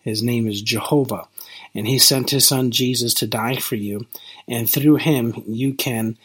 His 0.00 0.22
name 0.22 0.46
is 0.46 0.62
Jehovah. 0.62 1.26
And 1.74 1.86
he 1.86 1.98
sent 1.98 2.30
his 2.30 2.46
son 2.46 2.70
Jesus 2.70 3.14
to 3.14 3.26
die 3.26 3.56
for 3.56 3.74
you. 3.74 4.06
And 4.46 4.70
through 4.70 4.96
him, 4.96 5.42
you 5.48 5.74
can 5.74 6.16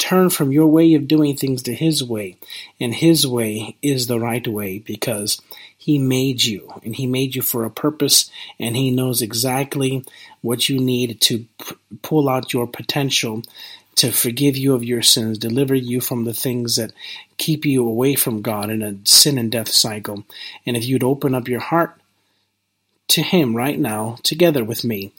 turn 0.00 0.30
from 0.30 0.50
your 0.50 0.66
way 0.66 0.94
of 0.94 1.06
doing 1.06 1.36
things 1.36 1.62
to 1.62 1.74
His 1.74 2.02
way. 2.02 2.38
And 2.80 2.94
His 2.94 3.26
way 3.26 3.76
is 3.82 4.06
the 4.06 4.18
right 4.18 4.46
way 4.48 4.78
because 4.78 5.40
He 5.76 5.98
made 5.98 6.42
you 6.42 6.72
and 6.82 6.96
He 6.96 7.06
made 7.06 7.36
you 7.36 7.42
for 7.42 7.64
a 7.64 7.70
purpose 7.70 8.30
and 8.58 8.76
He 8.76 8.90
knows 8.90 9.22
exactly 9.22 10.04
what 10.40 10.68
you 10.68 10.80
need 10.80 11.20
to 11.20 11.44
p- 11.62 11.76
pull 12.02 12.28
out 12.28 12.52
your 12.52 12.66
potential 12.66 13.42
to 13.96 14.10
forgive 14.10 14.56
you 14.56 14.74
of 14.74 14.82
your 14.82 15.02
sins, 15.02 15.36
deliver 15.36 15.74
you 15.74 16.00
from 16.00 16.24
the 16.24 16.32
things 16.32 16.76
that 16.76 16.92
keep 17.36 17.66
you 17.66 17.86
away 17.86 18.14
from 18.14 18.40
God 18.40 18.70
in 18.70 18.82
a 18.82 18.96
sin 19.04 19.36
and 19.36 19.52
death 19.52 19.68
cycle. 19.68 20.24
And 20.64 20.76
if 20.76 20.86
you'd 20.86 21.04
open 21.04 21.34
up 21.34 21.48
your 21.48 21.60
heart 21.60 22.00
to 23.08 23.22
Him 23.22 23.54
right 23.54 23.78
now, 23.78 24.16
together 24.22 24.64
with 24.64 24.84
me, 24.84 25.12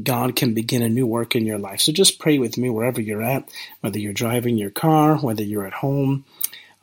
God 0.00 0.34
can 0.34 0.54
begin 0.54 0.82
a 0.82 0.88
new 0.88 1.06
work 1.06 1.36
in 1.36 1.46
your 1.46 1.58
life. 1.58 1.80
So 1.80 1.92
just 1.92 2.18
pray 2.18 2.38
with 2.38 2.58
me 2.58 2.68
wherever 2.68 3.00
you're 3.00 3.22
at, 3.22 3.48
whether 3.80 3.98
you're 3.98 4.12
driving 4.12 4.58
your 4.58 4.70
car, 4.70 5.16
whether 5.16 5.42
you're 5.42 5.66
at 5.66 5.74
home, 5.74 6.24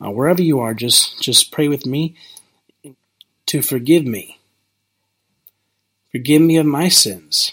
uh, 0.00 0.10
wherever 0.10 0.42
you 0.42 0.60
are. 0.60 0.72
Just 0.74 1.22
just 1.22 1.52
pray 1.52 1.68
with 1.68 1.84
me 1.84 2.16
to 3.46 3.60
forgive 3.60 4.06
me. 4.06 4.38
Forgive 6.10 6.42
me 6.42 6.56
of 6.56 6.66
my 6.66 6.88
sins. 6.88 7.52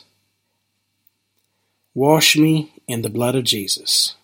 Wash 1.94 2.38
me 2.38 2.74
in 2.88 3.02
the 3.02 3.10
blood 3.10 3.36
of 3.36 3.44
Jesus. 3.44 4.16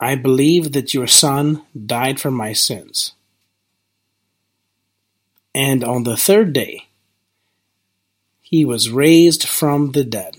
I 0.00 0.16
believe 0.16 0.72
that 0.72 0.94
your 0.94 1.06
Son 1.06 1.62
died 1.74 2.18
for 2.20 2.30
my 2.30 2.52
sins. 2.52 3.12
And 5.54 5.84
on 5.84 6.04
the 6.04 6.16
third 6.16 6.52
day, 6.52 6.88
he 8.52 8.66
was 8.66 8.90
raised 8.90 9.48
from 9.48 9.92
the 9.92 10.04
dead. 10.04 10.36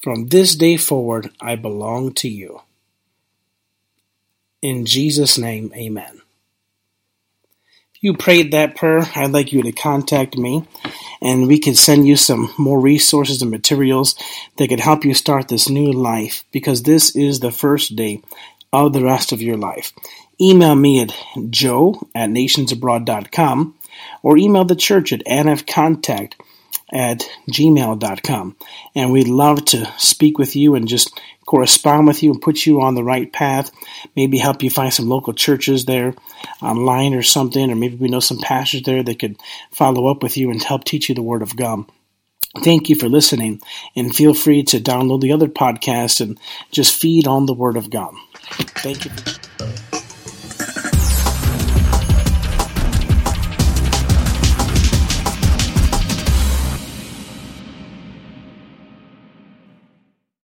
From 0.00 0.28
this 0.28 0.54
day 0.54 0.76
forward, 0.76 1.28
I 1.40 1.56
belong 1.56 2.14
to 2.14 2.28
you. 2.28 2.60
In 4.62 4.86
Jesus' 4.86 5.36
name, 5.36 5.72
amen. 5.74 6.22
If 7.96 8.02
you 8.04 8.16
prayed 8.16 8.52
that 8.52 8.76
prayer, 8.76 9.04
I'd 9.16 9.32
like 9.32 9.52
you 9.52 9.64
to 9.64 9.72
contact 9.72 10.38
me 10.38 10.68
and 11.20 11.48
we 11.48 11.58
can 11.58 11.74
send 11.74 12.06
you 12.06 12.14
some 12.14 12.54
more 12.56 12.78
resources 12.78 13.42
and 13.42 13.50
materials 13.50 14.14
that 14.56 14.68
could 14.68 14.78
help 14.78 15.04
you 15.04 15.14
start 15.14 15.48
this 15.48 15.68
new 15.68 15.90
life 15.92 16.44
because 16.52 16.84
this 16.84 17.16
is 17.16 17.40
the 17.40 17.50
first 17.50 17.96
day 17.96 18.22
of 18.72 18.92
the 18.92 19.02
rest 19.02 19.32
of 19.32 19.42
your 19.42 19.56
life. 19.56 19.92
Email 20.40 20.76
me 20.76 21.02
at 21.02 21.12
joe 21.50 22.06
at 22.14 22.30
nationsabroad.com 22.30 23.74
or 24.22 24.36
email 24.36 24.64
the 24.64 24.76
church 24.76 25.12
at 25.12 25.24
nfcontact 25.24 26.34
at 26.92 27.28
gmail.com. 27.50 28.56
And 28.94 29.12
we'd 29.12 29.28
love 29.28 29.64
to 29.66 29.92
speak 29.98 30.38
with 30.38 30.54
you 30.54 30.74
and 30.74 30.86
just 30.86 31.20
correspond 31.46 32.06
with 32.06 32.22
you 32.22 32.32
and 32.32 32.40
put 32.40 32.64
you 32.66 32.80
on 32.80 32.94
the 32.94 33.04
right 33.04 33.32
path. 33.32 33.70
Maybe 34.16 34.38
help 34.38 34.62
you 34.62 34.70
find 34.70 34.92
some 34.92 35.08
local 35.08 35.32
churches 35.32 35.84
there 35.84 36.14
online 36.62 37.14
or 37.14 37.22
something, 37.22 37.70
or 37.70 37.74
maybe 37.74 37.96
we 37.96 38.08
know 38.08 38.20
some 38.20 38.38
pastors 38.38 38.82
there 38.82 39.02
that 39.02 39.18
could 39.18 39.36
follow 39.70 40.06
up 40.06 40.22
with 40.22 40.36
you 40.36 40.50
and 40.50 40.62
help 40.62 40.84
teach 40.84 41.08
you 41.08 41.14
the 41.14 41.22
Word 41.22 41.42
of 41.42 41.56
God. 41.56 41.84
Thank 42.62 42.88
you 42.88 42.94
for 42.94 43.08
listening, 43.08 43.60
and 43.96 44.14
feel 44.14 44.32
free 44.32 44.62
to 44.64 44.78
download 44.78 45.20
the 45.20 45.32
other 45.32 45.48
podcast 45.48 46.20
and 46.20 46.38
just 46.70 46.94
feed 46.94 47.26
on 47.26 47.46
the 47.46 47.54
Word 47.54 47.76
of 47.76 47.90
God. 47.90 48.14
Thank 48.76 49.06
you. 49.06 49.10